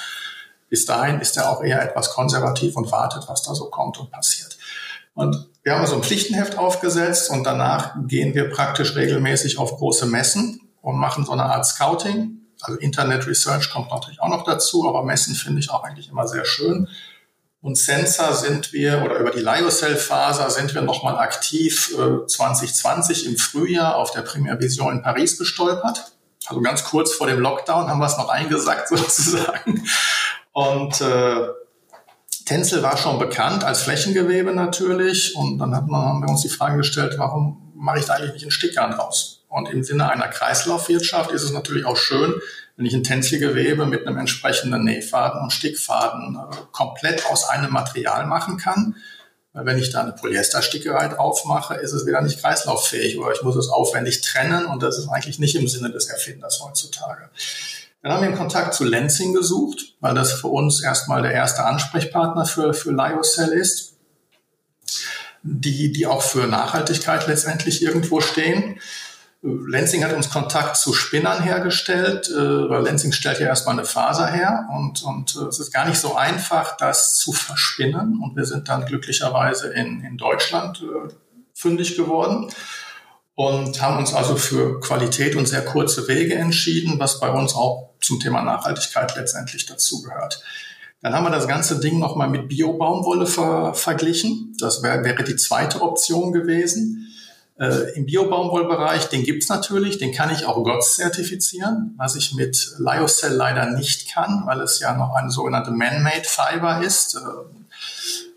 Bis 0.69 0.85
dahin 0.85 1.19
ist 1.19 1.35
er 1.35 1.49
auch 1.49 1.63
eher 1.63 1.81
etwas 1.81 2.11
konservativ 2.11 2.75
und 2.77 2.91
wartet, 2.91 3.23
was 3.27 3.43
da 3.43 3.55
so 3.55 3.69
kommt 3.69 3.99
und 3.99 4.11
passiert. 4.11 4.57
Und 5.15 5.49
wir 5.63 5.73
haben 5.73 5.81
also 5.81 5.95
ein 5.95 6.03
Pflichtenheft 6.03 6.57
aufgesetzt 6.57 7.29
und 7.29 7.43
danach 7.43 7.95
gehen 8.07 8.33
wir 8.35 8.49
praktisch 8.49 8.95
regelmäßig 8.95 9.57
auf 9.57 9.75
große 9.75 10.05
Messen 10.05 10.61
und 10.81 10.97
machen 10.97 11.25
so 11.25 11.33
eine 11.33 11.43
Art 11.43 11.65
Scouting. 11.65 12.37
Also 12.61 12.79
Internet 12.79 13.27
Research 13.27 13.69
kommt 13.69 13.91
natürlich 13.91 14.21
auch 14.21 14.29
noch 14.29 14.43
dazu, 14.43 14.87
aber 14.87 15.03
Messen 15.03 15.35
finde 15.35 15.59
ich 15.59 15.71
auch 15.71 15.83
eigentlich 15.83 16.09
immer 16.09 16.27
sehr 16.27 16.45
schön. 16.45 16.87
Und 17.61 17.77
Sensor 17.77 18.33
sind 18.33 18.71
wir, 18.71 19.03
oder 19.03 19.17
über 19.19 19.31
die 19.31 19.41
Lyocell-Faser 19.41 20.49
sind 20.49 20.73
wir 20.73 20.81
nochmal 20.81 21.17
aktiv 21.17 21.93
äh, 21.93 22.25
2020 22.25 23.25
im 23.25 23.37
Frühjahr 23.37 23.95
auf 23.95 24.11
der 24.11 24.21
Premier 24.21 24.59
Vision 24.59 24.93
in 24.93 25.01
Paris 25.01 25.37
gestolpert. 25.37 26.13
Also 26.45 26.61
ganz 26.61 26.85
kurz 26.85 27.13
vor 27.13 27.27
dem 27.27 27.39
Lockdown 27.39 27.89
haben 27.89 27.99
wir 27.99 28.07
es 28.07 28.17
noch 28.17 28.29
eingesackt 28.29 28.87
sozusagen. 28.89 29.83
Und 30.53 31.01
äh, 31.01 31.47
Tencel 32.45 32.81
war 32.81 32.97
schon 32.97 33.19
bekannt 33.19 33.63
als 33.63 33.83
Flächengewebe 33.83 34.53
natürlich. 34.53 35.35
Und 35.35 35.59
dann 35.59 35.69
man, 35.69 36.05
haben 36.05 36.21
wir 36.21 36.29
uns 36.29 36.41
die 36.41 36.49
Frage 36.49 36.77
gestellt, 36.77 37.15
warum 37.17 37.73
mache 37.75 37.99
ich 37.99 38.05
da 38.05 38.13
eigentlich 38.13 38.33
nicht 38.33 38.43
einen 38.43 38.51
Sticker 38.51 38.89
draus? 38.89 39.38
Und 39.49 39.69
im 39.69 39.83
Sinne 39.83 40.09
einer 40.09 40.27
Kreislaufwirtschaft 40.27 41.31
ist 41.31 41.43
es 41.43 41.51
natürlich 41.51 41.85
auch 41.85 41.97
schön, 41.97 42.35
wenn 42.77 42.85
ich 42.85 42.93
ein 42.93 43.03
Tänzelgewebe 43.03 43.85
mit 43.85 44.07
einem 44.07 44.17
entsprechenden 44.17 44.85
Nähfaden 44.85 45.41
und 45.41 45.51
Stickfaden 45.51 46.38
äh, 46.38 46.55
komplett 46.71 47.25
aus 47.25 47.49
einem 47.49 47.73
Material 47.73 48.25
machen 48.25 48.57
kann. 48.57 48.95
Wenn 49.51 49.79
ich 49.79 49.89
da 49.89 50.01
eine 50.01 50.13
Polyesterstickerei 50.13 51.07
drauf 51.07 51.43
mache, 51.45 51.73
ist 51.73 51.91
es 51.91 52.05
wieder 52.05 52.21
nicht 52.21 52.39
kreislauffähig 52.39 53.17
oder 53.17 53.33
ich 53.33 53.41
muss 53.41 53.55
es 53.55 53.67
aufwendig 53.67 54.21
trennen 54.21 54.65
und 54.67 54.83
das 54.83 54.99
ist 54.99 55.09
eigentlich 55.09 55.39
nicht 55.39 55.55
im 55.55 55.67
Sinne 55.67 55.91
des 55.91 56.07
Erfinders 56.07 56.62
heutzutage. 56.63 57.29
Dann 58.01 58.13
haben 58.13 58.21
wir 58.21 58.27
einen 58.27 58.38
Kontakt 58.38 58.75
zu 58.75 58.85
Lenzing 58.85 59.33
gesucht, 59.33 59.95
weil 59.99 60.13
das 60.13 60.33
für 60.33 60.47
uns 60.47 60.81
erstmal 60.81 61.23
der 61.23 61.33
erste 61.33 61.65
Ansprechpartner 61.65 62.45
für, 62.45 62.73
für 62.73 62.91
Lyocell 62.91 63.49
ist, 63.49 63.97
die, 65.41 65.91
die 65.91 66.05
auch 66.05 66.21
für 66.21 66.47
Nachhaltigkeit 66.47 67.27
letztendlich 67.27 67.81
irgendwo 67.81 68.21
stehen. 68.21 68.79
Lenzing 69.41 70.04
hat 70.04 70.12
uns 70.12 70.30
Kontakt 70.30 70.75
zu 70.75 70.93
Spinnern 70.93 71.41
hergestellt, 71.41 72.30
äh, 72.30 72.69
weil 72.69 72.84
Lenzing 72.84 73.13
stellt 73.13 73.39
ja 73.39 73.47
erstmal 73.47 73.75
eine 73.78 73.86
Faser 73.86 74.28
her 74.28 74.67
und, 74.75 75.02
und 75.04 75.36
äh, 75.38 75.45
es 75.45 75.60
ist 75.60 75.71
gar 75.71 75.88
nicht 75.88 75.99
so 75.99 76.15
einfach, 76.15 76.75
das 76.75 77.15
zu 77.15 77.32
verspinnen. 77.32 78.19
Und 78.21 78.36
wir 78.36 78.45
sind 78.45 78.67
dann 78.67 78.86
glücklicherweise 78.86 79.71
in, 79.71 80.04
in 80.04 80.17
Deutschland 80.17 80.82
äh, 80.82 81.13
fündig 81.54 81.95
geworden 81.95 82.52
und 83.36 83.82
haben 83.82 83.97
uns 83.97 84.13
also 84.13 84.36
für 84.36 84.82
Qualität 84.82 85.38
und 85.38 85.47
sehr 85.47 85.63
kurze 85.63 86.10
Wege 86.10 86.36
entschieden, 86.36 86.99
was 86.99 87.21
bei 87.21 87.30
uns 87.30 87.56
auch 87.56 87.91
zum 88.02 88.19
Thema 88.19 88.41
Nachhaltigkeit 88.41 89.15
letztendlich 89.15 89.65
dazugehört. 89.65 90.43
Dann 91.02 91.13
haben 91.13 91.23
wir 91.23 91.32
das 91.32 91.47
ganze 91.47 91.80
Ding 91.80 91.97
nochmal 91.97 92.30
mit 92.30 92.49
Bio-Baumwolle 92.49 93.25
ver 93.25 93.73
verglichen. 93.73 94.54
Das 94.60 94.84
wär, 94.84 95.06
wäre 95.06 95.23
die 95.23 95.38
zweite 95.38 95.82
Option 95.82 96.34
gewesen. 96.34 97.08
Äh, 97.59 97.91
Im 97.95 98.05
Bio-Baumwollbereich, 98.05 99.09
den 99.09 99.23
gibt's 99.23 99.49
natürlich, 99.49 99.97
den 99.97 100.13
kann 100.13 100.31
ich 100.31 100.45
auch 100.45 100.63
GOTS 100.63 100.95
zertifizieren, 100.95 101.93
was 101.97 102.15
ich 102.15 102.33
mit 102.33 102.75
Lyocell 102.77 103.33
leider 103.33 103.65
nicht 103.65 104.13
kann, 104.13 104.43
weil 104.45 104.61
es 104.61 104.79
ja 104.79 104.95
noch 104.95 105.13
eine 105.13 105.29
sogenannte 105.29 105.71
Man-Made 105.71 106.23
Fiber 106.23 106.81
ist. 106.81 107.15
Äh, 107.15 107.19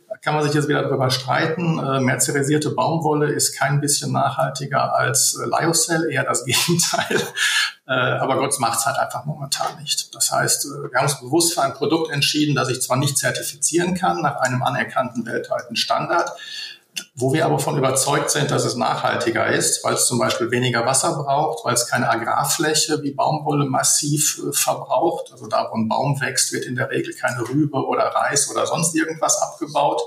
da 0.08 0.16
kann 0.16 0.35
man 0.35 0.42
sich 0.42 0.54
jetzt 0.54 0.66
wieder 0.66 0.82
darüber 0.82 1.08
streiten. 1.11 1.78
Äh, 1.78 2.00
merzerisierte 2.00 2.70
Baumwolle 2.70 3.30
ist 3.30 3.56
kein 3.56 3.80
bisschen 3.80 4.11
nachhaltiger 4.11 4.96
als 4.96 5.38
äh, 5.40 5.46
Lyocell, 5.46 6.11
eher 6.11 6.24
das 6.24 6.44
Gegenteil. 6.44 7.22
Äh, 7.87 7.92
aber 7.92 8.38
GOTS 8.38 8.58
macht's 8.58 8.87
halt 8.87 8.98
einfach 8.98 9.24
momentan 9.24 9.80
nicht. 9.80 10.12
Das 10.16 10.32
heißt, 10.32 10.64
äh, 10.66 10.90
wir 10.90 10.98
haben 10.98 11.06
uns 11.06 11.20
bewusst 11.20 11.54
für 11.54 11.62
ein 11.62 11.74
Produkt 11.74 12.12
entschieden, 12.12 12.56
das 12.56 12.68
ich 12.70 12.82
zwar 12.82 12.96
nicht 12.96 13.16
zertifizieren 13.16 13.94
kann 13.94 14.20
nach 14.20 14.37
einem 14.37 14.64
anerkannten 14.64 15.24
weltweiten 15.26 15.76
Standard, 15.76 16.32
wo 17.14 17.33
wir 17.33 17.46
aber 17.46 17.59
von 17.59 17.76
überzeugt 17.76 18.31
sind, 18.31 18.50
dass 18.50 18.64
es 18.64 18.76
nachhaltiger 18.76 19.46
ist, 19.46 19.83
weil 19.85 19.94
es 19.94 20.07
zum 20.07 20.18
Beispiel 20.18 20.50
weniger 20.50 20.85
Wasser 20.85 21.14
braucht, 21.14 21.64
weil 21.64 21.74
es 21.74 21.87
keine 21.87 22.11
Agrarfläche 22.11 23.02
wie 23.02 23.12
Baumwolle 23.12 23.64
massiv 23.66 24.38
äh, 24.38 24.52
verbraucht. 24.52 25.33
Also 25.33 25.46
da, 25.46 25.68
wo 25.70 25.76
ein 25.76 25.88
Baum 25.88 26.20
wächst, 26.20 26.52
wird 26.52 26.64
in 26.64 26.76
der 26.76 26.90
Regel 26.90 27.14
keine 27.14 27.48
Rübe 27.48 27.78
oder 27.87 28.05
Reis 28.05 28.50
oder 28.50 28.66
sonst 28.66 28.94
irgendwas 28.94 29.40
abgebaut. 29.40 30.02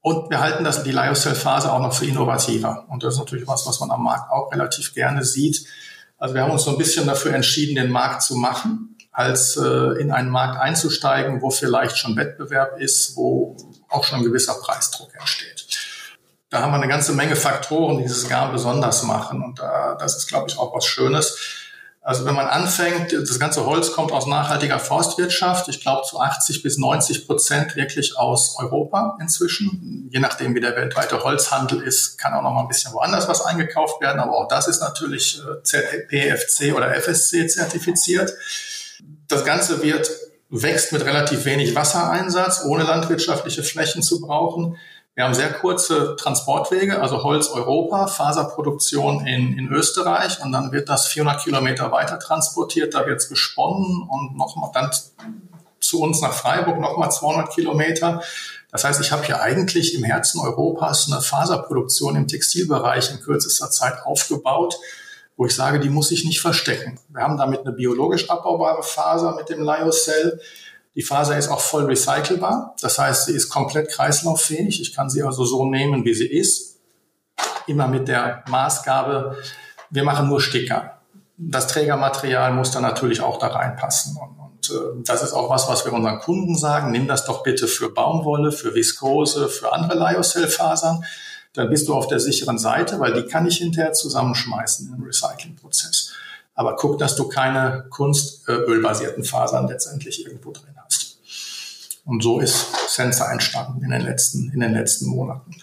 Und 0.00 0.30
wir 0.30 0.40
halten 0.40 0.64
das, 0.64 0.84
die 0.84 0.92
Lyocell-Phase 0.92 1.70
auch 1.70 1.80
noch 1.80 1.92
für 1.92 2.06
innovativer. 2.06 2.86
Und 2.88 3.02
das 3.02 3.14
ist 3.14 3.20
natürlich 3.20 3.46
was, 3.46 3.66
was 3.66 3.80
man 3.80 3.90
am 3.90 4.04
Markt 4.04 4.30
auch 4.30 4.50
relativ 4.52 4.94
gerne 4.94 5.24
sieht. 5.24 5.66
Also 6.16 6.34
wir 6.34 6.42
haben 6.42 6.50
uns 6.50 6.64
so 6.64 6.70
ein 6.70 6.78
bisschen 6.78 7.06
dafür 7.06 7.34
entschieden, 7.34 7.74
den 7.74 7.90
Markt 7.90 8.22
zu 8.22 8.36
machen, 8.36 8.96
als 9.12 9.56
äh, 9.56 10.00
in 10.00 10.10
einen 10.10 10.30
Markt 10.30 10.60
einzusteigen, 10.60 11.42
wo 11.42 11.50
vielleicht 11.50 11.98
schon 11.98 12.16
Wettbewerb 12.16 12.80
ist, 12.80 13.16
wo 13.16 13.56
auch 13.88 14.04
schon 14.04 14.18
ein 14.18 14.24
gewisser 14.24 14.54
Preisdruck 14.54 15.14
entsteht. 15.14 15.66
Da 16.50 16.62
haben 16.62 16.72
wir 16.72 16.76
eine 16.76 16.88
ganze 16.88 17.12
Menge 17.12 17.36
Faktoren, 17.36 17.98
die 17.98 18.04
dieses 18.04 18.28
Garn 18.28 18.52
besonders 18.52 19.02
machen. 19.02 19.42
Und 19.42 19.58
da, 19.58 19.96
das 19.96 20.16
ist, 20.16 20.28
glaube 20.28 20.48
ich, 20.48 20.58
auch 20.58 20.74
was 20.74 20.86
Schönes. 20.86 21.58
Also 22.00 22.24
wenn 22.24 22.34
man 22.34 22.46
anfängt, 22.46 23.12
das 23.12 23.38
ganze 23.38 23.66
Holz 23.66 23.92
kommt 23.92 24.12
aus 24.12 24.26
nachhaltiger 24.26 24.78
Forstwirtschaft. 24.78 25.68
Ich 25.68 25.82
glaube 25.82 26.06
zu 26.06 26.18
80 26.18 26.62
bis 26.62 26.78
90 26.78 27.26
Prozent 27.26 27.76
wirklich 27.76 28.16
aus 28.16 28.56
Europa 28.58 29.18
inzwischen. 29.20 30.08
Je 30.10 30.18
nachdem, 30.18 30.54
wie 30.54 30.60
der 30.60 30.74
weltweite 30.74 31.22
Holzhandel 31.22 31.82
ist, 31.82 32.16
kann 32.16 32.32
auch 32.32 32.40
noch 32.40 32.54
mal 32.54 32.62
ein 32.62 32.68
bisschen 32.68 32.94
woanders 32.94 33.28
was 33.28 33.42
eingekauft 33.42 34.00
werden. 34.00 34.20
Aber 34.20 34.38
auch 34.38 34.48
das 34.48 34.68
ist 34.68 34.80
natürlich 34.80 35.42
äh, 35.42 35.98
PFC 36.08 36.74
oder 36.74 36.94
FSC 36.94 37.46
zertifiziert. 37.46 38.32
Das 39.26 39.44
Ganze 39.44 39.82
wird 39.82 40.08
wächst 40.50 40.92
mit 40.92 41.04
relativ 41.04 41.44
wenig 41.44 41.74
Wassereinsatz, 41.74 42.64
ohne 42.64 42.84
landwirtschaftliche 42.84 43.62
Flächen 43.62 44.02
zu 44.02 44.20
brauchen. 44.20 44.76
Wir 45.14 45.24
haben 45.24 45.34
sehr 45.34 45.52
kurze 45.52 46.14
Transportwege, 46.16 47.02
also 47.02 47.24
Holz 47.24 47.48
Europa, 47.48 48.06
Faserproduktion 48.06 49.26
in, 49.26 49.58
in 49.58 49.68
Österreich 49.68 50.40
und 50.42 50.52
dann 50.52 50.70
wird 50.70 50.88
das 50.88 51.08
400 51.08 51.42
Kilometer 51.42 51.90
weiter 51.90 52.20
transportiert, 52.20 52.94
da 52.94 53.04
wird 53.04 53.18
es 53.18 53.28
gesponnen 53.28 54.08
und 54.08 54.36
nochmal 54.36 54.70
dann 54.72 54.90
zu 55.80 56.00
uns 56.00 56.20
nach 56.20 56.32
Freiburg 56.32 56.78
nochmal 56.78 57.10
200 57.10 57.52
Kilometer. 57.52 58.22
Das 58.70 58.84
heißt, 58.84 59.00
ich 59.00 59.10
habe 59.10 59.24
hier 59.24 59.40
eigentlich 59.40 59.94
im 59.94 60.04
Herzen 60.04 60.40
Europas 60.40 61.10
eine 61.10 61.20
Faserproduktion 61.20 62.14
im 62.14 62.28
Textilbereich 62.28 63.10
in 63.10 63.20
kürzester 63.20 63.70
Zeit 63.70 64.04
aufgebaut, 64.04 64.76
wo 65.38 65.46
ich 65.46 65.54
sage, 65.54 65.78
die 65.78 65.88
muss 65.88 66.10
ich 66.10 66.24
nicht 66.24 66.40
verstecken. 66.40 66.98
Wir 67.08 67.22
haben 67.22 67.38
damit 67.38 67.60
eine 67.60 67.72
biologisch 67.72 68.28
abbaubare 68.28 68.82
Faser 68.82 69.36
mit 69.36 69.48
dem 69.48 69.62
Lyocell. 69.62 70.40
Die 70.96 71.02
Faser 71.02 71.38
ist 71.38 71.48
auch 71.48 71.60
voll 71.60 71.84
recycelbar. 71.84 72.74
Das 72.82 72.98
heißt, 72.98 73.26
sie 73.26 73.32
ist 73.34 73.48
komplett 73.48 73.88
kreislauffähig. 73.88 74.82
Ich 74.82 74.94
kann 74.94 75.08
sie 75.08 75.22
also 75.22 75.44
so 75.44 75.64
nehmen, 75.64 76.04
wie 76.04 76.12
sie 76.12 76.26
ist. 76.26 76.80
Immer 77.68 77.86
mit 77.86 78.08
der 78.08 78.42
Maßgabe, 78.48 79.36
wir 79.90 80.02
machen 80.02 80.28
nur 80.28 80.40
Sticker. 80.40 80.98
Das 81.36 81.68
Trägermaterial 81.68 82.52
muss 82.52 82.72
dann 82.72 82.82
natürlich 82.82 83.20
auch 83.20 83.38
da 83.38 83.46
reinpassen. 83.46 84.16
Und, 84.16 84.40
und 84.40 84.70
äh, 84.70 85.04
das 85.04 85.22
ist 85.22 85.34
auch 85.34 85.48
was, 85.50 85.68
was 85.68 85.84
wir 85.84 85.92
unseren 85.92 86.18
Kunden 86.18 86.58
sagen. 86.58 86.90
Nimm 86.90 87.06
das 87.06 87.26
doch 87.26 87.44
bitte 87.44 87.68
für 87.68 87.90
Baumwolle, 87.90 88.50
für 88.50 88.74
Viskose, 88.74 89.48
für 89.48 89.72
andere 89.72 89.96
Lyocell-Fasern 90.00 91.04
dann 91.58 91.70
bist 91.70 91.88
du 91.88 91.94
auf 91.94 92.06
der 92.06 92.20
sicheren 92.20 92.56
Seite, 92.56 93.00
weil 93.00 93.12
die 93.14 93.28
kann 93.28 93.44
ich 93.44 93.56
hinterher 93.56 93.92
zusammenschmeißen 93.92 94.94
im 94.94 95.02
Recyclingprozess. 95.02 96.12
Aber 96.54 96.76
guck, 96.76 96.98
dass 97.00 97.16
du 97.16 97.26
keine 97.26 97.86
kunstölbasierten 97.90 99.24
Fasern 99.24 99.66
letztendlich 99.66 100.24
irgendwo 100.24 100.52
drin 100.52 100.76
hast. 100.76 101.18
Und 102.04 102.22
so 102.22 102.38
ist 102.38 102.64
Sensor 102.88 103.32
entstanden 103.32 103.82
in 103.82 103.90
den 103.90 104.02
letzten, 104.02 104.52
in 104.52 104.60
den 104.60 104.72
letzten 104.72 105.06
Monaten. 105.06 105.56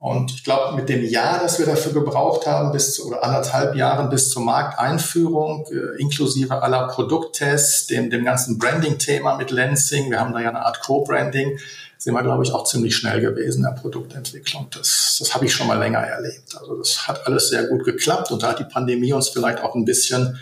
Und 0.00 0.30
ich 0.30 0.44
glaube, 0.44 0.74
mit 0.76 0.88
dem 0.88 1.04
Jahr, 1.04 1.40
das 1.42 1.58
wir 1.58 1.66
dafür 1.66 1.92
gebraucht 1.92 2.46
haben, 2.46 2.72
bis 2.72 2.94
zu, 2.94 3.06
oder 3.06 3.22
anderthalb 3.22 3.74
Jahren 3.74 4.08
bis 4.08 4.30
zur 4.30 4.42
Markteinführung, 4.42 5.66
äh, 5.70 6.00
inklusive 6.00 6.62
aller 6.62 6.88
Produkttests, 6.88 7.86
dem, 7.86 8.08
dem 8.08 8.24
ganzen 8.24 8.58
Branding-Thema 8.58 9.36
mit 9.36 9.50
Lansing, 9.50 10.10
wir 10.10 10.18
haben 10.18 10.32
da 10.32 10.40
ja 10.40 10.48
eine 10.48 10.64
Art 10.64 10.80
Co-Branding, 10.80 11.58
sind 11.98 12.14
wir, 12.14 12.22
glaube 12.22 12.42
ich, 12.42 12.52
auch 12.52 12.64
ziemlich 12.64 12.96
schnell 12.96 13.20
gewesen 13.20 13.58
in 13.58 13.64
der 13.64 13.78
Produktentwicklung. 13.78 14.68
Das, 14.70 15.18
das 15.18 15.34
habe 15.34 15.44
ich 15.44 15.52
schon 15.52 15.66
mal 15.66 15.78
länger 15.78 15.98
erlebt. 15.98 16.56
Also 16.58 16.78
das 16.78 17.06
hat 17.06 17.26
alles 17.26 17.50
sehr 17.50 17.64
gut 17.64 17.84
geklappt 17.84 18.30
und 18.30 18.42
da 18.42 18.48
hat 18.48 18.58
die 18.58 18.64
Pandemie 18.64 19.12
uns 19.12 19.28
vielleicht 19.28 19.62
auch 19.62 19.74
ein 19.74 19.84
bisschen 19.84 20.40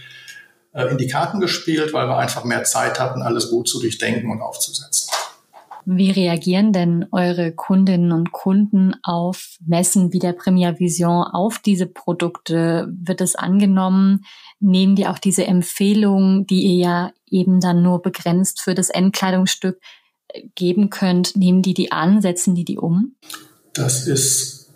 äh, 0.73 0.85
in 0.85 0.99
die 0.99 1.09
Karten 1.09 1.41
gespielt, 1.41 1.93
weil 1.93 2.07
wir 2.07 2.17
einfach 2.17 2.45
mehr 2.45 2.63
Zeit 2.63 3.01
hatten, 3.01 3.23
alles 3.23 3.51
gut 3.51 3.69
zu 3.69 3.81
durchdenken 3.81 4.31
und 4.31 4.41
aufzusetzen. 4.41 5.11
Wie 5.91 6.11
reagieren 6.11 6.75
denn 6.75 7.07
eure 7.13 7.51
Kundinnen 7.51 8.13
und 8.13 8.31
Kunden 8.31 8.95
auf 9.03 9.57
Messen 9.65 10.13
wie 10.13 10.19
der 10.19 10.35
Premier 10.35 10.79
Vision 10.79 11.25
auf 11.25 11.61
diese 11.61 11.87
Produkte? 11.87 12.89
Wird 12.91 13.23
es 13.23 13.37
angenommen? 13.37 14.27
Nehmen 14.61 14.97
die 14.97 15.07
auch 15.07 15.19
diese 15.19 15.47
Empfehlungen, 15.47 16.47
die 16.47 16.61
ihr 16.61 16.79
ja 16.79 17.13
eben 17.31 17.61
dann 17.61 17.81
nur 17.81 18.03
begrenzt 18.03 18.61
für 18.61 18.75
das 18.75 18.91
Endkleidungsstück 18.91 19.81
äh, 20.29 20.43
geben 20.55 20.91
könnt, 20.91 21.37
nehmen 21.37 21.63
die 21.63 21.73
die 21.73 21.91
an, 21.91 22.21
setzen 22.21 22.55
die 22.55 22.67
die 22.67 22.77
um? 22.77 23.17
Das 23.73 24.07
ist 24.07 24.69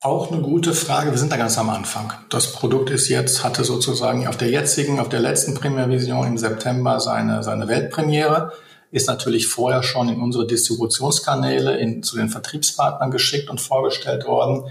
auch 0.00 0.32
eine 0.32 0.40
gute 0.40 0.72
Frage. 0.72 1.10
Wir 1.10 1.18
sind 1.18 1.30
da 1.30 1.36
ganz 1.36 1.58
am 1.58 1.68
Anfang. 1.68 2.10
Das 2.30 2.52
Produkt 2.52 2.88
ist 2.88 3.10
jetzt, 3.10 3.44
hatte 3.44 3.64
sozusagen 3.64 4.26
auf 4.26 4.38
der 4.38 4.48
jetzigen, 4.48 4.98
auf 4.98 5.10
der 5.10 5.20
letzten 5.20 5.52
Premier 5.52 5.90
Vision 5.90 6.26
im 6.26 6.38
September 6.38 7.00
seine, 7.00 7.42
seine 7.42 7.68
Weltpremiere 7.68 8.54
ist 8.94 9.08
natürlich 9.08 9.48
vorher 9.48 9.82
schon 9.82 10.08
in 10.08 10.20
unsere 10.20 10.46
Distributionskanäle 10.46 11.76
in, 11.78 12.04
zu 12.04 12.16
den 12.16 12.28
Vertriebspartnern 12.28 13.10
geschickt 13.10 13.50
und 13.50 13.60
vorgestellt 13.60 14.24
worden. 14.24 14.70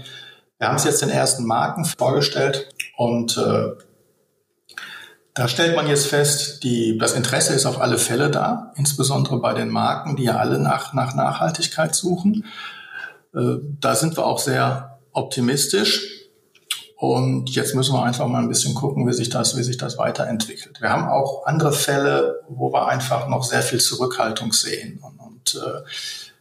Wir 0.58 0.68
haben 0.68 0.76
es 0.76 0.84
jetzt 0.84 1.02
den 1.02 1.10
ersten 1.10 1.44
Marken 1.44 1.84
vorgestellt 1.84 2.70
und 2.96 3.36
äh, 3.36 3.72
da 5.34 5.46
stellt 5.46 5.76
man 5.76 5.88
jetzt 5.88 6.06
fest, 6.06 6.64
die, 6.64 6.96
das 6.96 7.12
Interesse 7.12 7.52
ist 7.52 7.66
auf 7.66 7.78
alle 7.82 7.98
Fälle 7.98 8.30
da, 8.30 8.72
insbesondere 8.76 9.40
bei 9.40 9.52
den 9.52 9.68
Marken, 9.68 10.16
die 10.16 10.24
ja 10.24 10.36
alle 10.36 10.58
nach, 10.58 10.94
nach 10.94 11.14
Nachhaltigkeit 11.14 11.94
suchen. 11.94 12.46
Äh, 13.34 13.56
da 13.78 13.94
sind 13.94 14.16
wir 14.16 14.24
auch 14.24 14.38
sehr 14.38 15.00
optimistisch. 15.12 16.23
Und 17.12 17.50
jetzt 17.50 17.74
müssen 17.74 17.94
wir 17.94 18.02
einfach 18.02 18.26
mal 18.26 18.42
ein 18.42 18.48
bisschen 18.48 18.74
gucken, 18.74 19.06
wie 19.06 19.12
sich 19.12 19.28
das, 19.28 19.56
wie 19.56 19.62
sich 19.62 19.76
das 19.76 19.98
weiterentwickelt. 19.98 20.80
Wir 20.80 20.90
haben 20.90 21.08
auch 21.08 21.46
andere 21.46 21.72
Fälle, 21.72 22.40
wo 22.48 22.72
wir 22.72 22.86
einfach 22.86 23.28
noch 23.28 23.44
sehr 23.44 23.62
viel 23.62 23.80
Zurückhaltung 23.80 24.52
sehen. 24.52 25.00
Und, 25.02 25.18
und 25.18 25.62
äh, 25.62 25.82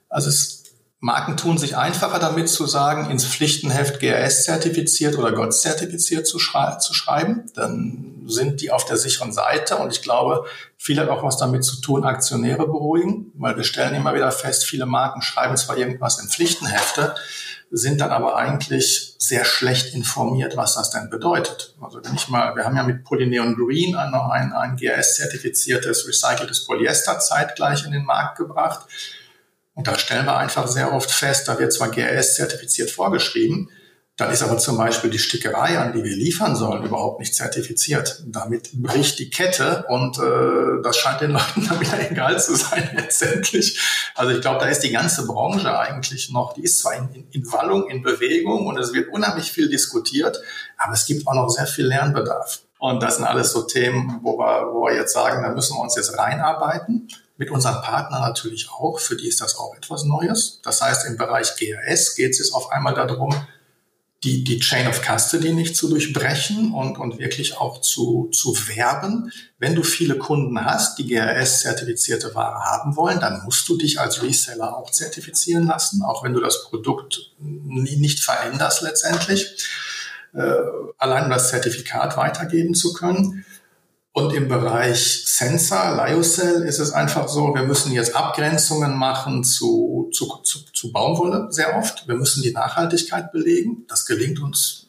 also 0.10 0.30
es, 0.30 0.63
Marken 1.04 1.36
tun 1.36 1.58
sich 1.58 1.76
einfacher 1.76 2.18
damit 2.18 2.48
zu 2.48 2.66
sagen, 2.66 3.12
ins 3.12 3.26
Pflichtenheft 3.26 4.00
GRS 4.00 4.46
zertifiziert 4.46 5.18
oder 5.18 5.34
GOTS 5.34 5.60
zertifiziert 5.60 6.26
zu, 6.26 6.40
schrei 6.40 6.78
zu 6.78 6.94
schreiben. 6.94 7.52
Dann 7.56 8.22
sind 8.26 8.62
die 8.62 8.72
auf 8.72 8.86
der 8.86 8.96
sicheren 8.96 9.34
Seite. 9.34 9.76
Und 9.76 9.92
ich 9.92 10.02
glaube, 10.02 10.46
viel 10.78 10.98
hat 11.02 11.10
auch 11.10 11.22
was 11.22 11.36
damit 11.36 11.66
zu 11.66 11.82
tun, 11.82 12.06
Aktionäre 12.06 12.66
beruhigen, 12.68 13.34
weil 13.36 13.58
wir 13.58 13.66
stellen 13.66 13.96
immer 13.96 14.16
wieder 14.16 14.32
fest, 14.32 14.64
viele 14.64 14.86
Marken 14.86 15.22
schreiben 15.22 15.58
zwar 15.58 15.76
irgendwas 15.76 16.20
in 16.20 16.30
Pflichtenhefte, 16.30 17.16
sind 17.70 18.00
dann 18.00 18.12
aber 18.12 18.38
eigentlich 18.38 19.16
sehr 19.20 19.44
schlecht 19.44 19.94
informiert, 19.94 20.56
was 20.56 20.76
das 20.76 20.90
denn 20.90 21.10
bedeutet. 21.10 21.76
Also 21.82 22.00
wenn 22.02 22.16
ich 22.16 22.30
mal, 22.30 22.56
wir 22.56 22.64
haben 22.64 22.78
ja 22.78 22.84
mit 22.84 23.04
Polyneon 23.04 23.58
Green 23.58 23.98
ein, 23.98 24.14
ein, 24.14 24.54
ein 24.54 24.78
GRS-zertifiziertes 24.78 26.08
recyceltes 26.08 26.64
Polyester 26.64 27.20
zeitgleich 27.20 27.86
in 27.86 27.92
den 27.92 28.06
Markt 28.06 28.38
gebracht. 28.38 28.88
Und 29.76 29.88
da 29.88 29.98
stellen 29.98 30.26
wir 30.26 30.38
einfach 30.38 30.68
sehr 30.68 30.94
oft 30.94 31.12
fest, 31.12 31.48
da 31.48 31.58
wird 31.60 31.74
zwar 31.74 31.90
GRS-zertifiziert 31.90 32.92
vorgeschrieben, 32.92 33.70
dann 34.16 34.32
ist 34.32 34.44
aber 34.44 34.60
zum 34.60 34.78
Beispiel 34.78 35.10
die 35.10 35.18
Stickerei, 35.18 35.80
an 35.80 35.92
die 35.92 36.04
wir 36.04 36.16
liefern 36.16 36.56
sollen, 36.56 36.84
überhaupt 36.84 37.20
nicht 37.20 37.34
zertifiziert. 37.34 38.22
Damit 38.28 38.70
bricht 38.74 39.18
die 39.18 39.32
Kette 39.32 39.86
und 39.88 40.20
äh, 40.20 40.84
das 40.84 40.98
scheint 40.98 41.22
den 41.22 41.32
Leuten 41.32 41.68
dann 41.68 41.80
wieder 41.80 42.00
egal 42.12 42.40
zu 42.40 42.56
sein 42.56 42.92
letztendlich. 42.96 43.80
Also 44.14 44.32
ich 44.36 44.42
glaube, 44.42 44.60
da 44.60 44.68
ist 44.68 44.82
die 44.82 44.92
ganze 44.92 45.26
Branche 45.26 45.76
eigentlich 45.80 46.30
noch, 46.30 46.54
die 46.54 46.62
ist 46.62 46.78
zwar 46.78 46.94
in, 46.94 47.10
in, 47.12 47.28
in 47.32 47.52
Wallung, 47.52 47.90
in 47.90 48.04
Bewegung 48.04 48.68
und 48.68 48.78
es 48.78 48.94
wird 48.94 49.12
unheimlich 49.12 49.52
viel 49.52 49.68
diskutiert, 49.68 50.40
aber 50.78 50.94
es 50.94 51.08
gibt 51.08 51.26
auch 51.26 51.34
noch 51.34 51.50
sehr 51.50 51.66
viel 51.66 51.88
Lernbedarf. 51.88 52.62
Und 52.78 53.02
das 53.02 53.16
sind 53.16 53.26
alles 53.26 53.52
so 53.52 53.64
Themen, 53.64 54.20
wo 54.22 54.38
wir, 54.38 54.72
wo 54.72 54.86
wir 54.86 54.94
jetzt 54.96 55.14
sagen, 55.14 55.42
da 55.42 55.50
müssen 55.50 55.76
wir 55.76 55.82
uns 55.82 55.96
jetzt 55.96 56.20
reinarbeiten. 56.20 57.08
Mit 57.38 57.50
unseren 57.50 57.82
Partnern 57.82 58.22
natürlich 58.22 58.70
auch, 58.70 59.00
für 59.00 59.16
die 59.16 59.28
ist 59.28 59.42
das 59.42 59.58
auch 59.58 59.76
etwas 59.76 60.04
Neues. 60.04 60.60
Das 60.64 60.82
heißt, 60.82 61.08
im 61.08 61.18
Bereich 61.18 61.56
GRS 61.56 62.16
geht 62.16 62.32
es 62.32 62.38
jetzt 62.38 62.54
auf 62.54 62.72
einmal 62.72 62.94
darum, 62.94 63.36
die, 64.24 64.44
die 64.44 64.60
Chain 64.60 64.88
of 64.88 65.02
Custody 65.02 65.52
nicht 65.52 65.76
zu 65.76 65.90
durchbrechen 65.90 66.74
und, 66.74 66.98
und 66.98 67.20
wirklich 67.20 67.58
auch 67.58 67.82
zu, 67.82 68.30
zu 68.32 68.56
werben. 68.70 69.32
Wenn 69.60 69.76
du 69.76 69.84
viele 69.84 70.18
Kunden 70.18 70.64
hast, 70.64 70.98
die 70.98 71.08
GRS-zertifizierte 71.08 72.34
Ware 72.34 72.64
haben 72.64 72.96
wollen, 72.96 73.20
dann 73.20 73.44
musst 73.44 73.68
du 73.68 73.78
dich 73.78 74.00
als 74.00 74.22
Reseller 74.22 74.78
auch 74.78 74.92
zertifizieren 74.92 75.68
lassen, 75.68 76.04
auch 76.04 76.24
wenn 76.24 76.34
du 76.34 76.40
das 76.40 76.64
Produkt 76.64 77.34
nie, 77.40 77.98
nicht 77.98 78.22
veränderst 78.22 78.82
letztendlich. 78.82 79.68
Äh, 80.34 80.54
allein 80.98 81.26
um 81.26 81.30
das 81.30 81.50
Zertifikat 81.50 82.16
weitergeben 82.16 82.76
zu 82.76 82.94
können. 82.94 83.46
Und 84.16 84.32
im 84.32 84.48
Bereich 84.48 85.24
Sensor, 85.26 85.96
Lyocell 85.96 86.62
ist 86.64 86.78
es 86.78 86.92
einfach 86.92 87.28
so, 87.28 87.56
wir 87.56 87.64
müssen 87.64 87.92
jetzt 87.92 88.16
Abgrenzungen 88.16 88.96
machen 88.96 89.44
zu, 89.44 90.10
zu, 90.14 90.38
zu, 90.44 90.60
zu 90.72 90.92
Baumwolle 90.92 91.48
sehr 91.50 91.76
oft. 91.78 92.08
Wir 92.08 92.14
müssen 92.14 92.44
die 92.44 92.52
Nachhaltigkeit 92.52 93.32
belegen. 93.32 93.86
Das 93.88 94.06
gelingt 94.06 94.40
uns 94.40 94.84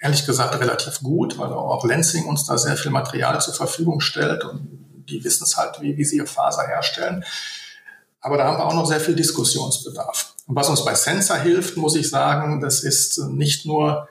ehrlich 0.00 0.24
gesagt 0.24 0.58
relativ 0.58 1.00
gut, 1.00 1.38
weil 1.38 1.52
auch 1.52 1.84
Lansing 1.84 2.24
uns 2.24 2.46
da 2.46 2.56
sehr 2.56 2.78
viel 2.78 2.90
Material 2.90 3.38
zur 3.42 3.52
Verfügung 3.52 4.00
stellt 4.00 4.44
und 4.44 5.04
die 5.10 5.22
wissen 5.24 5.44
es 5.44 5.58
halt, 5.58 5.82
wie, 5.82 5.98
wie 5.98 6.04
sie 6.04 6.16
ihre 6.16 6.26
Faser 6.26 6.66
herstellen. 6.66 7.22
Aber 8.22 8.38
da 8.38 8.44
haben 8.44 8.56
wir 8.56 8.64
auch 8.64 8.74
noch 8.74 8.86
sehr 8.86 9.00
viel 9.00 9.14
Diskussionsbedarf. 9.14 10.34
Und 10.46 10.56
was 10.56 10.70
uns 10.70 10.84
bei 10.84 10.94
Sensor 10.94 11.36
hilft, 11.36 11.76
muss 11.76 11.96
ich 11.96 12.08
sagen, 12.08 12.62
das 12.62 12.82
ist 12.82 13.18
nicht 13.28 13.66
nur 13.66 14.08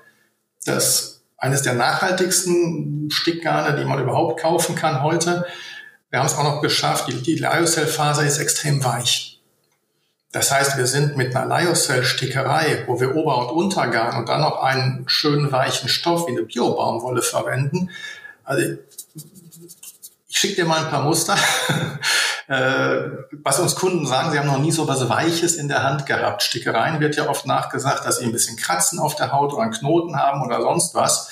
das 0.65 1.18
eines 1.39 1.61
der 1.61 1.73
nachhaltigsten 1.73 3.09
Stickgarne, 3.11 3.79
die 3.79 3.85
man 3.85 4.01
überhaupt 4.01 4.39
kaufen 4.39 4.75
kann 4.75 5.01
heute. 5.01 5.45
Wir 6.09 6.19
haben 6.19 6.25
es 6.25 6.35
auch 6.35 6.43
noch 6.43 6.61
geschafft, 6.61 7.07
die, 7.07 7.21
die 7.21 7.35
Lyocell-Faser 7.35 8.25
ist 8.25 8.39
extrem 8.39 8.83
weich. 8.83 9.41
Das 10.31 10.51
heißt, 10.51 10.77
wir 10.77 10.85
sind 10.85 11.17
mit 11.17 11.35
einer 11.35 11.47
Lyocell-Stickerei, 11.47 12.83
wo 12.85 12.99
wir 12.99 13.15
Ober- 13.15 13.49
und 13.49 13.65
Untergarn 13.65 14.17
und 14.17 14.29
dann 14.29 14.41
noch 14.41 14.61
einen 14.61 15.05
schönen 15.07 15.51
weichen 15.51 15.89
Stoff 15.89 16.27
wie 16.27 16.31
eine 16.31 16.43
Bio-Baumwolle 16.43 17.21
verwenden. 17.21 17.89
Also 18.43 18.77
ich 20.39 20.41
schicke 20.41 20.61
dir 20.61 20.65
mal 20.65 20.85
ein 20.85 20.89
paar 20.89 21.03
Muster. 21.03 21.35
äh, 22.47 23.09
was 23.43 23.59
uns 23.59 23.75
Kunden 23.75 24.07
sagen, 24.07 24.31
sie 24.31 24.39
haben 24.39 24.47
noch 24.47 24.59
nie 24.59 24.71
so 24.71 24.87
was 24.87 25.09
Weiches 25.09 25.55
in 25.55 25.67
der 25.67 25.83
Hand 25.83 26.05
gehabt. 26.05 26.43
Stickereien 26.43 27.01
wird 27.01 27.17
ja 27.17 27.27
oft 27.27 27.45
nachgesagt, 27.45 28.05
dass 28.05 28.19
sie 28.19 28.25
ein 28.25 28.31
bisschen 28.31 28.55
Kratzen 28.55 28.99
auf 28.99 29.15
der 29.15 29.33
Haut 29.33 29.51
oder 29.51 29.63
einen 29.63 29.73
Knoten 29.73 30.15
haben 30.15 30.41
oder 30.41 30.61
sonst 30.61 30.95
was. 30.95 31.29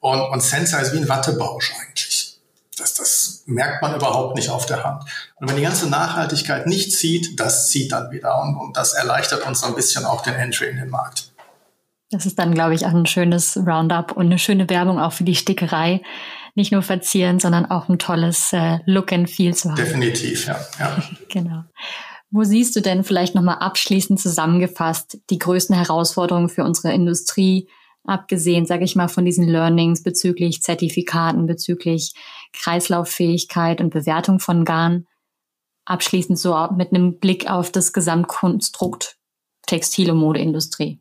Und, 0.00 0.20
und 0.20 0.42
Sensor 0.42 0.80
ist 0.80 0.92
wie 0.92 0.98
ein 0.98 1.08
Wattebausch 1.08 1.72
eigentlich. 1.80 2.38
Das, 2.76 2.92
das 2.92 3.42
merkt 3.46 3.80
man 3.80 3.94
überhaupt 3.94 4.36
nicht 4.36 4.50
auf 4.50 4.66
der 4.66 4.84
Hand. 4.84 5.04
Und 5.36 5.48
wenn 5.48 5.56
die 5.56 5.62
ganze 5.62 5.88
Nachhaltigkeit 5.88 6.66
nicht 6.66 6.92
zieht, 6.92 7.40
das 7.40 7.70
zieht 7.70 7.92
dann 7.92 8.10
wieder. 8.10 8.38
Und, 8.42 8.56
und 8.56 8.76
das 8.76 8.92
erleichtert 8.92 9.46
uns 9.46 9.62
so 9.62 9.66
ein 9.66 9.74
bisschen 9.74 10.04
auch 10.04 10.20
den 10.20 10.34
Entry 10.34 10.66
in 10.66 10.76
den 10.76 10.90
Markt. 10.90 11.32
Das 12.10 12.26
ist 12.26 12.38
dann, 12.38 12.52
glaube 12.52 12.74
ich, 12.74 12.84
auch 12.84 12.92
ein 12.92 13.06
schönes 13.06 13.56
Roundup 13.56 14.12
und 14.12 14.26
eine 14.26 14.38
schöne 14.38 14.68
Werbung 14.68 15.00
auch 15.00 15.14
für 15.14 15.24
die 15.24 15.36
Stickerei 15.36 16.02
nicht 16.54 16.72
nur 16.72 16.82
verzieren, 16.82 17.38
sondern 17.38 17.66
auch 17.66 17.88
ein 17.88 17.98
tolles 17.98 18.52
äh, 18.52 18.78
Look 18.84 19.12
and 19.12 19.30
Feel 19.30 19.54
zu 19.54 19.70
haben. 19.70 19.76
Definitiv, 19.76 20.46
ja. 20.46 20.60
ja. 20.78 21.02
genau. 21.28 21.64
Wo 22.30 22.44
siehst 22.44 22.74
du 22.76 22.80
denn 22.80 23.04
vielleicht 23.04 23.34
nochmal 23.34 23.58
abschließend 23.58 24.20
zusammengefasst 24.20 25.18
die 25.30 25.38
größten 25.38 25.76
Herausforderungen 25.76 26.48
für 26.48 26.64
unsere 26.64 26.94
Industrie, 26.94 27.68
abgesehen, 28.04 28.66
sage 28.66 28.84
ich 28.84 28.96
mal, 28.96 29.08
von 29.08 29.24
diesen 29.24 29.46
Learnings 29.46 30.02
bezüglich 30.02 30.62
Zertifikaten, 30.62 31.46
bezüglich 31.46 32.14
Kreislauffähigkeit 32.52 33.80
und 33.80 33.90
Bewertung 33.90 34.40
von 34.40 34.64
Garn? 34.64 35.06
Abschließend 35.84 36.38
so 36.38 36.56
mit 36.76 36.92
einem 36.92 37.18
Blick 37.18 37.50
auf 37.50 37.70
das 37.70 37.92
Gesamtkonstrukt 37.92 39.16
Textil- 39.66 40.10
und 40.10 40.18
Modeindustrie. 40.18 41.00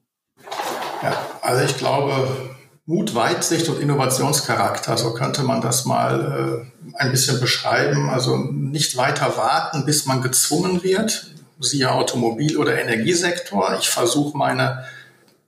Ja, 1.01 1.17
also 1.41 1.63
ich 1.63 1.77
glaube, 1.77 2.55
Mut, 2.85 3.13
Weitsicht 3.13 3.69
und 3.69 3.79
Innovationscharakter, 3.79 4.97
so 4.97 5.13
könnte 5.13 5.43
man 5.43 5.61
das 5.61 5.85
mal 5.85 6.65
äh, 6.65 6.93
ein 6.97 7.11
bisschen 7.11 7.39
beschreiben. 7.39 8.09
Also 8.09 8.37
nicht 8.37 8.97
weiter 8.97 9.37
warten, 9.37 9.85
bis 9.85 10.05
man 10.05 10.21
gezwungen 10.21 10.83
wird, 10.83 11.31
siehe 11.59 11.91
Automobil- 11.91 12.57
oder 12.57 12.81
Energiesektor. 12.81 13.77
Ich 13.79 13.89
versuche 13.89 14.35
meine 14.37 14.83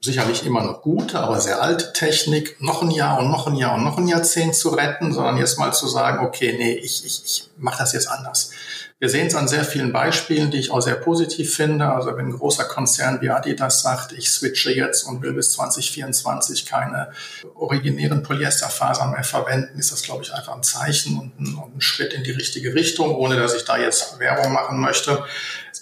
sicherlich 0.04 0.46
immer 0.46 0.64
noch 0.64 0.82
gute, 0.82 1.20
aber 1.20 1.40
sehr 1.40 1.62
alte 1.62 1.94
Technik, 1.94 2.62
noch 2.62 2.82
ein 2.82 2.92
Jahr 2.92 3.20
und 3.20 3.32
noch 3.32 3.48
ein 3.48 3.56
Jahr 3.56 3.76
und 3.76 3.86
noch 3.86 3.98
ein 3.98 4.08
Jahrzehnt 4.08 4.54
zu 4.54 4.70
retten, 4.70 5.14
sondern 5.14 5.38
jetzt 5.38 5.58
mal 5.58 5.72
zu 5.72 5.88
sagen, 5.88 6.26
okay, 6.26 6.56
nee, 6.58 6.74
ich, 6.74 7.06
ich, 7.06 7.24
ich 7.24 7.50
mache 7.58 7.80
das 7.80 7.94
jetzt 7.94 8.10
anders. 8.10 8.52
Wir 9.00 9.10
sehen 9.10 9.28
es 9.28 9.36
an 9.36 9.50
sehr 9.50 9.66
vielen 9.66 9.92
Beispielen, 9.92 10.50
die 10.50 10.60
ich 10.60 10.72
auch 10.72 10.82
sehr 10.82 10.96
positiv 10.96 11.54
finde. 11.54 11.90
Also 11.90 12.16
wenn 12.16 12.28
ein 12.28 12.38
großer 12.38 12.64
Konzern 12.64 13.20
wie 13.22 13.30
Adidas 13.30 13.82
sagt, 13.82 14.14
ich 14.14 14.32
switche 14.32 14.72
jetzt 14.72 15.04
und 15.04 15.22
will 15.22 15.34
bis 15.34 15.52
2024 15.52 16.66
keine 16.66 17.12
originären 17.56 18.24
Polyesterfasern 18.24 19.12
mehr 19.12 19.26
verwenden, 19.26 19.78
ist 19.78 19.92
das, 19.92 20.04
glaube 20.04 20.24
ich, 20.24 20.34
einfach 20.34 20.56
ein 20.56 20.64
Zeichen 20.64 21.20
und 21.20 21.38
ein, 21.38 21.56
und 21.56 21.76
ein 21.76 21.82
Schritt 21.82 22.14
in 22.14 22.24
die 22.24 22.32
richtige 22.32 22.74
Richtung, 22.76 23.14
ohne 23.16 23.36
dass 23.36 23.54
ich 23.56 23.66
da 23.66 23.78
jetzt 23.78 24.20
Werbung 24.20 24.54
machen 24.54 24.80
möchte. 24.80 25.24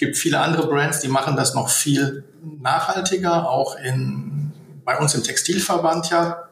Es 0.01 0.07
gibt 0.07 0.17
viele 0.17 0.39
andere 0.39 0.65
Brands, 0.65 1.01
die 1.01 1.09
machen 1.09 1.35
das 1.35 1.53
noch 1.53 1.69
viel 1.69 2.23
nachhaltiger, 2.59 3.47
auch 3.47 3.75
in, 3.75 4.51
bei 4.83 4.97
uns 4.97 5.13
im 5.13 5.23
Textilverband 5.23 6.09
ja 6.09 6.45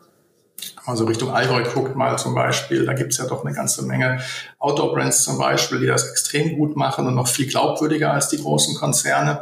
also 0.86 1.06
Richtung 1.06 1.32
Allgäu 1.32 1.64
guckt 1.64 1.96
mal 1.96 2.20
zum 2.20 2.36
Beispiel, 2.36 2.86
da 2.86 2.94
gibt 2.94 3.14
es 3.14 3.18
ja 3.18 3.26
doch 3.26 3.44
eine 3.44 3.56
ganze 3.56 3.86
Menge 3.86 4.20
Outdoor-Brands 4.60 5.24
zum 5.24 5.40
Beispiel, 5.40 5.80
die 5.80 5.88
das 5.88 6.12
extrem 6.12 6.58
gut 6.58 6.76
machen 6.76 7.08
und 7.08 7.16
noch 7.16 7.28
viel 7.28 7.48
glaubwürdiger 7.48 8.14
als 8.14 8.30
die 8.30 8.38
großen 8.38 8.76
Konzerne. 8.76 9.42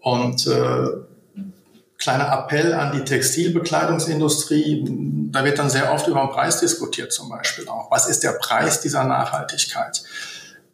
Und 0.00 0.46
äh, 0.46 0.86
kleiner 1.98 2.32
Appell 2.32 2.72
an 2.72 2.92
die 2.92 3.04
Textilbekleidungsindustrie, 3.04 5.28
da 5.30 5.44
wird 5.44 5.58
dann 5.58 5.68
sehr 5.68 5.92
oft 5.92 6.06
über 6.06 6.20
den 6.20 6.30
Preis 6.30 6.60
diskutiert 6.60 7.12
zum 7.12 7.28
Beispiel 7.28 7.68
auch. 7.68 7.90
Was 7.90 8.08
ist 8.08 8.22
der 8.22 8.32
Preis 8.32 8.80
dieser 8.80 9.04
Nachhaltigkeit? 9.04 10.04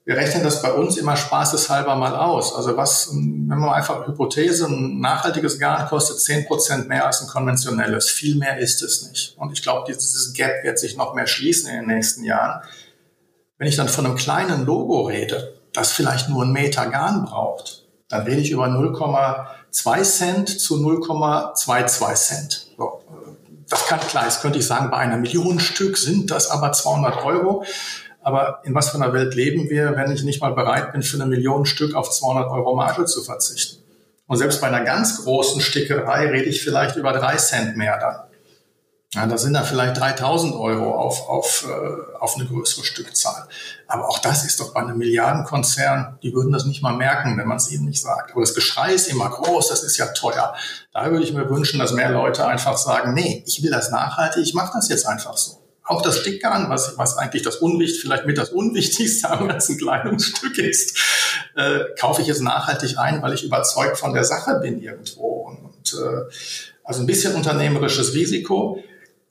Wir 0.06 0.16
rechnen 0.16 0.44
das 0.44 0.62
bei 0.62 0.72
uns 0.72 0.96
immer 0.96 1.16
spaßeshalber 1.16 1.96
mal 1.96 2.14
aus. 2.14 2.54
Also 2.54 2.76
was, 2.76 3.10
wenn 3.12 3.48
man 3.48 3.70
einfach 3.70 4.06
Hypothese, 4.06 4.66
ein 4.66 5.00
nachhaltiges 5.00 5.58
Garn 5.58 5.88
kostet 5.88 6.20
zehn 6.20 6.46
Prozent 6.46 6.88
mehr 6.88 7.06
als 7.06 7.22
ein 7.22 7.26
konventionelles. 7.26 8.08
Viel 8.08 8.36
mehr 8.36 8.58
ist 8.58 8.82
es 8.82 9.10
nicht. 9.10 9.36
Und 9.36 9.52
ich 9.52 9.62
glaube, 9.62 9.92
dieses 9.92 10.32
Gap 10.32 10.62
wird 10.62 10.78
sich 10.78 10.96
noch 10.96 11.14
mehr 11.14 11.26
schließen 11.26 11.68
in 11.70 11.80
den 11.80 11.96
nächsten 11.96 12.22
Jahren. 12.22 12.62
Wenn 13.58 13.66
ich 13.66 13.74
dann 13.74 13.88
von 13.88 14.06
einem 14.06 14.14
kleinen 14.14 14.64
Logo 14.64 15.02
rede, 15.02 15.60
das 15.72 15.90
vielleicht 15.90 16.28
nur 16.28 16.44
einen 16.44 16.52
Meter 16.52 16.86
Garn 16.86 17.24
braucht, 17.24 17.84
dann 18.08 18.22
rede 18.22 18.40
ich 18.40 18.52
über 18.52 18.66
0,2 18.66 20.02
Cent 20.04 20.60
zu 20.60 20.76
0,22 20.76 22.14
Cent. 22.14 22.66
Das 23.68 23.86
kann 23.86 23.98
klar, 23.98 24.26
jetzt 24.26 24.40
könnte 24.40 24.60
ich 24.60 24.66
sagen, 24.68 24.88
bei 24.88 24.98
einer 24.98 25.16
Million 25.16 25.58
Stück 25.58 25.98
sind 25.98 26.30
das 26.30 26.48
aber 26.48 26.70
200 26.70 27.24
Euro. 27.24 27.64
Aber 28.26 28.58
in 28.64 28.74
was 28.74 28.88
für 28.88 28.96
einer 28.96 29.12
Welt 29.12 29.36
leben 29.36 29.70
wir, 29.70 29.94
wenn 29.94 30.10
ich 30.10 30.24
nicht 30.24 30.40
mal 30.40 30.52
bereit 30.52 30.90
bin, 30.90 31.04
für 31.04 31.14
eine 31.16 31.26
Million 31.26 31.64
Stück 31.64 31.94
auf 31.94 32.10
200 32.10 32.50
Euro 32.50 32.74
Marge 32.74 33.04
zu 33.04 33.22
verzichten? 33.22 33.84
Und 34.26 34.36
selbst 34.38 34.60
bei 34.60 34.66
einer 34.66 34.80
ganz 34.80 35.22
großen 35.22 35.60
Stickerei 35.60 36.26
rede 36.26 36.46
ich 36.46 36.60
vielleicht 36.60 36.96
über 36.96 37.12
drei 37.12 37.36
Cent 37.36 37.76
mehr 37.76 38.00
dann. 38.00 38.16
Ja, 39.14 39.28
da 39.28 39.38
sind 39.38 39.54
dann 39.54 39.64
vielleicht 39.64 40.00
3000 40.00 40.56
Euro 40.56 40.90
auf, 40.90 41.28
auf, 41.28 41.68
äh, 41.68 42.16
auf 42.18 42.34
eine 42.34 42.46
größere 42.46 42.84
Stückzahl. 42.84 43.46
Aber 43.86 44.08
auch 44.08 44.18
das 44.18 44.44
ist 44.44 44.58
doch 44.58 44.74
bei 44.74 44.80
einem 44.80 44.98
Milliardenkonzern, 44.98 46.18
die 46.24 46.34
würden 46.34 46.50
das 46.50 46.64
nicht 46.64 46.82
mal 46.82 46.96
merken, 46.96 47.38
wenn 47.38 47.46
man 47.46 47.58
es 47.58 47.70
ihnen 47.70 47.84
nicht 47.84 48.02
sagt. 48.02 48.32
Aber 48.32 48.40
das 48.40 48.56
Geschrei 48.56 48.92
ist 48.92 49.06
immer 49.06 49.30
groß, 49.30 49.68
das 49.68 49.84
ist 49.84 49.98
ja 49.98 50.06
teuer. 50.06 50.52
Da 50.92 51.12
würde 51.12 51.22
ich 51.22 51.32
mir 51.32 51.48
wünschen, 51.48 51.78
dass 51.78 51.92
mehr 51.92 52.10
Leute 52.10 52.44
einfach 52.44 52.76
sagen, 52.76 53.14
nee, 53.14 53.44
ich 53.46 53.62
will 53.62 53.70
das 53.70 53.92
nachhaltig, 53.92 54.42
ich 54.42 54.54
mache 54.54 54.72
das 54.74 54.88
jetzt 54.88 55.06
einfach 55.06 55.36
so 55.36 55.65
auch 55.86 56.02
das 56.02 56.18
Stickgarn, 56.18 56.68
was, 56.68 56.98
was 56.98 57.16
eigentlich 57.16 57.42
das 57.42 57.56
Unwicht, 57.56 58.00
vielleicht 58.00 58.26
mit 58.26 58.38
das 58.38 58.50
Unwichtigste 58.50 59.30
am 59.30 59.48
ganzen 59.48 59.78
Kleidungsstück 59.78 60.58
ist, 60.58 60.98
äh, 61.54 61.80
kaufe 61.98 62.22
ich 62.22 62.28
es 62.28 62.40
nachhaltig 62.40 62.98
ein, 62.98 63.22
weil 63.22 63.32
ich 63.32 63.44
überzeugt 63.44 63.98
von 63.98 64.12
der 64.12 64.24
Sache 64.24 64.58
bin 64.60 64.82
irgendwo. 64.82 65.48
Und 65.48 65.94
äh, 65.94 66.32
also 66.82 67.00
ein 67.00 67.06
bisschen 67.06 67.34
unternehmerisches 67.34 68.14
Risiko. 68.14 68.82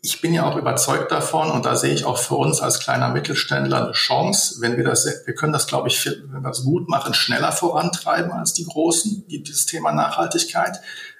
Ich 0.02 0.22
bin 0.22 0.34
ja 0.34 0.46
auch 0.46 0.56
überzeugt 0.56 1.12
davon 1.12 1.50
und 1.50 1.65
da 1.65 1.76
sehe 1.76 1.94
ich 1.94 2.06
auch 2.06 2.20
für 2.20 2.36
uns 2.36 2.62
als 2.62 2.80
kleiner 2.80 3.10
Mittelständler 3.10 3.86
eine 3.86 3.91
Chance, 3.94 4.58
wenn 4.62 4.78
wir 4.78 4.84
das, 4.84 5.08
wir 5.26 5.34
können 5.34 5.52
das, 5.52 5.65
glaube 5.65 5.88
ich, 5.88 6.06
wenn 6.06 6.32
wir 6.32 6.41
das 6.41 6.63
gut 6.63 6.88
machen, 6.88 7.13
schneller 7.15 7.52
vorantreiben 7.52 8.32
als 8.32 8.54
die 8.54 8.65
Großen, 8.65 9.26
die, 9.28 9.41
dieses 9.41 9.65
Thema 9.65 9.91
Nachhaltigkeit. 9.91 10.80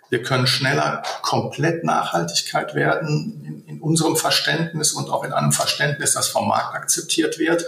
Wir 0.10 0.22
können 0.22 0.48
schneller 0.48 1.04
komplett 1.22 1.84
Nachhaltigkeit 1.84 2.76
werden 2.76 3.42
in, 3.46 3.76
in, 3.76 3.82
unserem 3.82 4.16
Verständnis 4.16 4.94
und 4.94 5.10
auch 5.10 5.24
in 5.24 5.34
einem 5.34 5.52
Verständnis, 5.52 6.14
das 6.14 6.28
vom 6.28 6.48
Markt 6.48 6.76
akzeptiert 6.76 7.40
wird. 7.40 7.66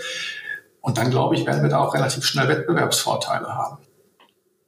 Und 0.82 0.98
dann, 0.98 1.10
glaube 1.10 1.36
ich, 1.36 1.46
werden 1.46 1.64
wir 1.64 1.70
da 1.70 1.80
auch 1.80 1.94
relativ 1.94 2.24
schnell 2.26 2.48
Wettbewerbsvorteile 2.48 3.48
haben. 3.48 3.78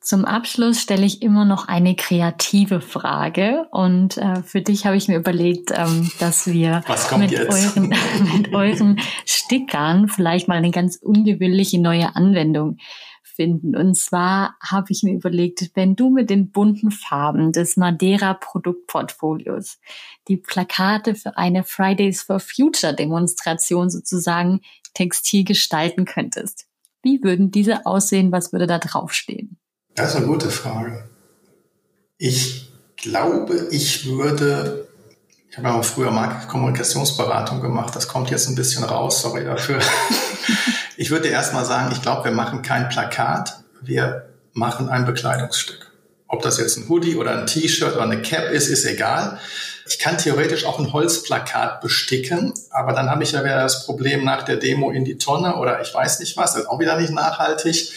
Zum 0.01 0.25
Abschluss 0.25 0.81
stelle 0.81 1.05
ich 1.05 1.21
immer 1.21 1.45
noch 1.45 1.67
eine 1.67 1.95
kreative 1.95 2.81
Frage 2.81 3.67
und 3.69 4.17
äh, 4.17 4.41
für 4.43 4.61
dich 4.61 4.85
habe 4.85 4.95
ich 4.95 5.07
mir 5.07 5.17
überlegt, 5.17 5.71
ähm, 5.71 6.09
dass 6.19 6.47
wir 6.47 6.83
mit 7.17 7.33
euren, 7.37 7.89
mit 8.33 8.53
euren 8.53 8.99
Stickern 9.25 10.07
vielleicht 10.07 10.47
mal 10.47 10.55
eine 10.55 10.71
ganz 10.71 10.95
ungewöhnliche 10.95 11.79
neue 11.79 12.15
Anwendung 12.15 12.77
finden. 13.39 13.73
Und 13.73 13.95
zwar 13.95 14.57
habe 14.61 14.87
ich 14.89 15.01
mir 15.01 15.13
überlegt, 15.13 15.71
wenn 15.73 15.95
du 15.95 16.09
mit 16.09 16.29
den 16.29 16.51
bunten 16.51 16.91
Farben 16.91 17.53
des 17.53 17.77
Madeira 17.77 18.33
Produktportfolios 18.33 19.79
die 20.27 20.35
Plakate 20.35 21.15
für 21.15 21.37
eine 21.37 21.63
Fridays 21.63 22.21
for 22.21 22.41
Future 22.41 22.93
Demonstration 22.93 23.89
sozusagen 23.89 24.59
textil 24.93 25.45
gestalten 25.45 26.03
könntest, 26.03 26.65
wie 27.01 27.23
würden 27.23 27.49
diese 27.49 27.85
aussehen? 27.85 28.33
Was 28.33 28.51
würde 28.51 28.67
da 28.67 28.77
draufstehen? 28.77 29.57
Das 29.95 30.09
ist 30.09 30.15
eine 30.17 30.25
gute 30.25 30.49
Frage. 30.49 31.07
Ich 32.17 32.69
glaube, 32.97 33.69
ich 33.71 34.05
würde 34.05 34.88
ich 35.49 35.57
habe 35.57 35.67
ja 35.67 35.73
auch 35.73 35.83
früher 35.83 36.11
Marktkommunikationsberatung 36.11 37.61
gemacht. 37.61 37.95
Das 37.95 38.07
kommt 38.07 38.29
jetzt 38.29 38.47
ein 38.47 38.55
bisschen 38.55 38.83
raus, 38.83 39.21
sorry 39.21 39.45
dafür. 39.45 39.79
Ich 41.01 41.11
würde 41.11 41.29
erst 41.29 41.53
mal 41.53 41.63
sagen, 41.63 41.93
ich 41.93 42.01
glaube, 42.01 42.25
wir 42.25 42.33
machen 42.33 42.61
kein 42.61 42.89
Plakat, 42.89 43.61
wir 43.79 44.33
machen 44.51 44.89
ein 44.89 45.05
Bekleidungsstück. 45.05 45.93
Ob 46.27 46.41
das 46.41 46.59
jetzt 46.59 46.75
ein 46.75 46.89
Hoodie 46.89 47.15
oder 47.15 47.39
ein 47.39 47.47
T-Shirt 47.47 47.93
oder 47.93 48.03
eine 48.03 48.21
Cap 48.21 48.51
ist, 48.51 48.67
ist 48.67 48.83
egal. 48.83 49.39
Ich 49.87 49.97
kann 49.97 50.17
theoretisch 50.17 50.65
auch 50.65 50.77
ein 50.77 50.91
Holzplakat 50.91 51.79
besticken, 51.79 52.53
aber 52.69 52.91
dann 52.91 53.09
habe 53.09 53.23
ich 53.23 53.31
ja 53.31 53.45
wieder 53.45 53.61
das 53.61 53.85
Problem 53.85 54.25
nach 54.25 54.43
der 54.43 54.57
Demo 54.57 54.91
in 54.91 55.05
die 55.05 55.17
Tonne 55.17 55.55
oder 55.55 55.79
ich 55.79 55.93
weiß 55.93 56.19
nicht 56.19 56.35
was, 56.35 56.51
das 56.51 56.63
ist 56.63 56.67
auch 56.67 56.79
wieder 56.79 56.99
nicht 56.99 57.13
nachhaltig. 57.13 57.93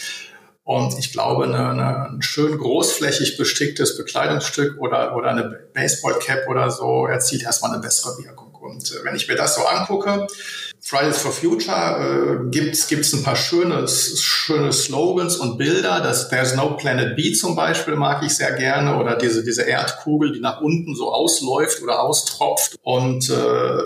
Und 0.65 0.97
ich 0.97 1.11
glaube, 1.11 1.43
eine, 1.43 1.69
eine, 1.69 2.09
ein 2.09 2.21
schön 2.21 2.57
großflächig 2.57 3.37
besticktes 3.37 3.97
Bekleidungsstück 3.97 4.79
oder, 4.79 5.15
oder 5.15 5.31
eine 5.31 5.43
Baseballcap 5.73 6.47
oder 6.47 6.71
so 6.71 7.05
erzielt 7.05 7.43
erstmal 7.43 7.73
eine 7.73 7.81
bessere 7.81 8.17
Wirkung. 8.23 8.55
Und 8.55 8.91
äh, 8.91 9.03
wenn 9.03 9.15
ich 9.15 9.27
mir 9.27 9.35
das 9.35 9.55
so 9.55 9.65
angucke, 9.65 10.25
Fridays 10.79 11.17
for 11.17 11.31
Future 11.31 12.45
äh, 12.45 12.49
gibt's 12.49 12.87
gibt's 12.87 13.13
ein 13.13 13.23
paar 13.23 13.35
schöne, 13.35 13.87
schöne 13.87 14.71
Slogans 14.71 15.37
und 15.37 15.57
Bilder. 15.57 16.01
Das 16.01 16.29
There's 16.29 16.55
No 16.55 16.77
Planet 16.77 17.15
B 17.15 17.33
zum 17.33 17.55
Beispiel 17.55 17.95
mag 17.95 18.23
ich 18.23 18.35
sehr 18.35 18.51
gerne 18.53 18.97
oder 18.97 19.15
diese 19.15 19.43
diese 19.43 19.63
Erdkugel, 19.63 20.31
die 20.31 20.39
nach 20.39 20.61
unten 20.61 20.95
so 20.95 21.13
ausläuft 21.13 21.81
oder 21.81 22.01
austropft 22.01 22.75
und 22.83 23.29
äh, 23.29 23.81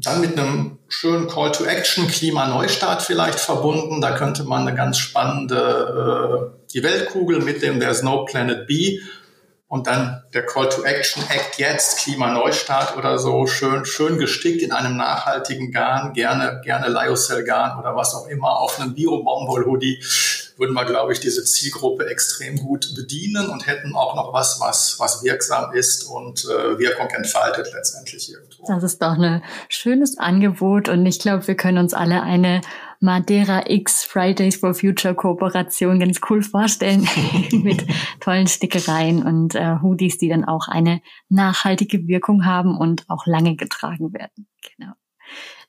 dann 0.00 0.20
mit 0.20 0.38
einem 0.38 0.78
schönen 0.88 1.28
Call 1.28 1.52
to 1.52 1.64
Action, 1.64 2.06
Klimaneustart 2.06 3.02
vielleicht 3.02 3.40
verbunden. 3.40 4.00
Da 4.00 4.12
könnte 4.16 4.44
man 4.44 4.66
eine 4.66 4.76
ganz 4.76 4.98
spannende, 4.98 6.54
äh, 6.56 6.70
die 6.72 6.82
Weltkugel 6.82 7.40
mit 7.40 7.62
dem 7.62 7.80
There's 7.80 8.02
no 8.02 8.24
Planet 8.24 8.66
B 8.66 9.00
und 9.68 9.86
dann 9.88 10.22
der 10.32 10.46
Call 10.46 10.68
to 10.68 10.84
Action, 10.84 11.22
Act 11.28 11.58
jetzt, 11.58 11.98
Klimaneustart 11.98 12.96
oder 12.96 13.18
so, 13.18 13.46
schön, 13.46 13.84
schön 13.84 14.18
gestickt 14.18 14.62
in 14.62 14.72
einem 14.72 14.96
nachhaltigen 14.96 15.72
Garn, 15.72 16.12
gerne, 16.12 16.60
gerne 16.64 16.88
Lyocell-Garn 16.88 17.78
oder 17.78 17.96
was 17.96 18.14
auch 18.14 18.28
immer, 18.28 18.60
auf 18.60 18.78
einem 18.78 18.94
Bio-Baumwoll-Hoodie 18.94 20.02
würden 20.56 20.74
wir, 20.74 20.84
glaube 20.84 21.12
ich, 21.12 21.20
diese 21.20 21.44
Zielgruppe 21.44 22.06
extrem 22.06 22.56
gut 22.56 22.94
bedienen 22.94 23.48
und 23.48 23.66
hätten 23.66 23.94
auch 23.94 24.14
noch 24.14 24.32
was, 24.32 24.58
was, 24.60 24.98
was 24.98 25.22
wirksam 25.22 25.72
ist 25.72 26.04
und 26.04 26.44
äh, 26.44 26.78
Wirkung 26.78 27.08
entfaltet 27.10 27.70
letztendlich 27.72 28.32
irgendwo. 28.32 28.64
Das 28.66 28.82
ist 28.82 29.02
doch 29.02 29.18
ein 29.18 29.42
schönes 29.68 30.18
Angebot 30.18 30.88
und 30.88 31.04
ich 31.06 31.18
glaube, 31.18 31.46
wir 31.46 31.56
können 31.56 31.78
uns 31.78 31.94
alle 31.94 32.22
eine 32.22 32.60
Madeira 33.00 33.68
X 33.68 34.04
Fridays 34.04 34.56
for 34.56 34.74
Future 34.74 35.14
Kooperation 35.14 36.00
ganz 36.00 36.20
cool 36.30 36.42
vorstellen 36.42 37.06
mit 37.52 37.86
tollen 38.20 38.46
Stickereien 38.46 39.22
und 39.22 39.54
äh, 39.54 39.76
Hoodies, 39.82 40.18
die 40.18 40.28
dann 40.28 40.44
auch 40.44 40.68
eine 40.68 41.02
nachhaltige 41.28 42.06
Wirkung 42.06 42.44
haben 42.46 42.78
und 42.78 43.04
auch 43.08 43.26
lange 43.26 43.56
getragen 43.56 44.12
werden. 44.12 44.48
Genau. 44.76 44.92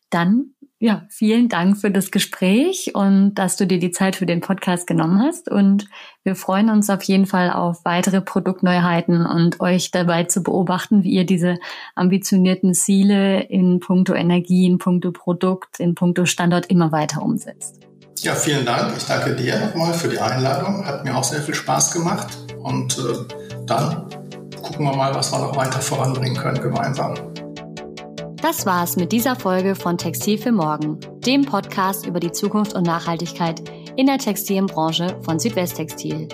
Dann 0.09 0.53
ja, 0.79 1.07
vielen 1.09 1.49
Dank 1.49 1.77
für 1.77 1.89
das 1.89 2.11
Gespräch 2.11 2.91
und 2.93 3.33
dass 3.33 3.57
du 3.57 3.65
dir 3.65 3.79
die 3.79 3.89
Zeit 3.89 4.15
für 4.15 4.27
den 4.27 4.41
Podcast 4.41 4.85
genommen 4.85 5.23
hast. 5.23 5.49
Und 5.49 5.87
wir 6.23 6.35
freuen 6.35 6.69
uns 6.69 6.91
auf 6.91 7.01
jeden 7.03 7.25
Fall 7.25 7.51
auf 7.51 7.83
weitere 7.83 8.21
Produktneuheiten 8.21 9.25
und 9.25 9.59
euch 9.59 9.89
dabei 9.89 10.25
zu 10.25 10.43
beobachten, 10.43 11.03
wie 11.03 11.13
ihr 11.13 11.25
diese 11.25 11.57
ambitionierten 11.95 12.75
Ziele 12.75 13.41
in 13.41 13.79
puncto 13.79 14.13
Energie, 14.13 14.67
in 14.67 14.77
puncto 14.77 15.11
Produkt, 15.11 15.79
in 15.79 15.95
puncto 15.95 16.25
Standort 16.25 16.67
immer 16.67 16.91
weiter 16.91 17.23
umsetzt. 17.23 17.79
Ja, 18.19 18.35
vielen 18.35 18.65
Dank. 18.65 18.95
Ich 18.97 19.05
danke 19.05 19.35
dir 19.35 19.59
nochmal 19.59 19.93
für 19.93 20.09
die 20.09 20.19
Einladung. 20.19 20.85
Hat 20.85 21.03
mir 21.03 21.15
auch 21.15 21.23
sehr 21.23 21.41
viel 21.41 21.55
Spaß 21.55 21.91
gemacht. 21.91 22.37
Und 22.61 22.97
äh, 22.99 23.35
dann 23.65 24.09
gucken 24.61 24.85
wir 24.85 24.95
mal, 24.95 25.13
was 25.15 25.31
wir 25.31 25.39
noch 25.39 25.55
weiter 25.55 25.79
voranbringen 25.79 26.37
können 26.37 26.61
gemeinsam. 26.61 27.15
Das 28.47 28.65
war's 28.65 28.95
mit 28.95 29.11
dieser 29.11 29.35
Folge 29.35 29.75
von 29.75 29.97
Textil 29.97 30.37
für 30.37 30.53
Morgen, 30.53 31.01
dem 31.25 31.43
Podcast 31.43 32.05
über 32.05 32.21
die 32.21 32.31
Zukunft 32.31 32.75
und 32.75 32.87
Nachhaltigkeit 32.87 33.61
in 33.97 34.05
der 34.05 34.19
Textilbranche 34.19 35.17
von 35.21 35.37
Südwesttextil. 35.37 36.29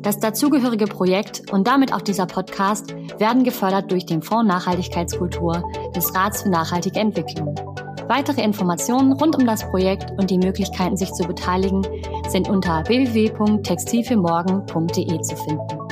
Das 0.00 0.18
dazugehörige 0.18 0.86
Projekt 0.86 1.52
und 1.52 1.66
damit 1.66 1.92
auch 1.92 2.00
dieser 2.00 2.24
Podcast 2.24 2.94
werden 3.18 3.44
gefördert 3.44 3.92
durch 3.92 4.06
den 4.06 4.22
Fonds 4.22 4.48
Nachhaltigkeitskultur 4.48 5.62
des 5.94 6.14
Rats 6.14 6.40
für 6.40 6.48
nachhaltige 6.48 6.98
Entwicklung. 6.98 7.54
Weitere 8.08 8.40
Informationen 8.40 9.12
rund 9.12 9.36
um 9.36 9.44
das 9.44 9.68
Projekt 9.68 10.18
und 10.18 10.30
die 10.30 10.38
Möglichkeiten, 10.38 10.96
sich 10.96 11.12
zu 11.12 11.24
beteiligen, 11.24 11.86
sind 12.30 12.48
unter 12.48 12.88
www.textilfürmorgen.de 12.88 15.20
zu 15.20 15.36
finden. 15.36 15.89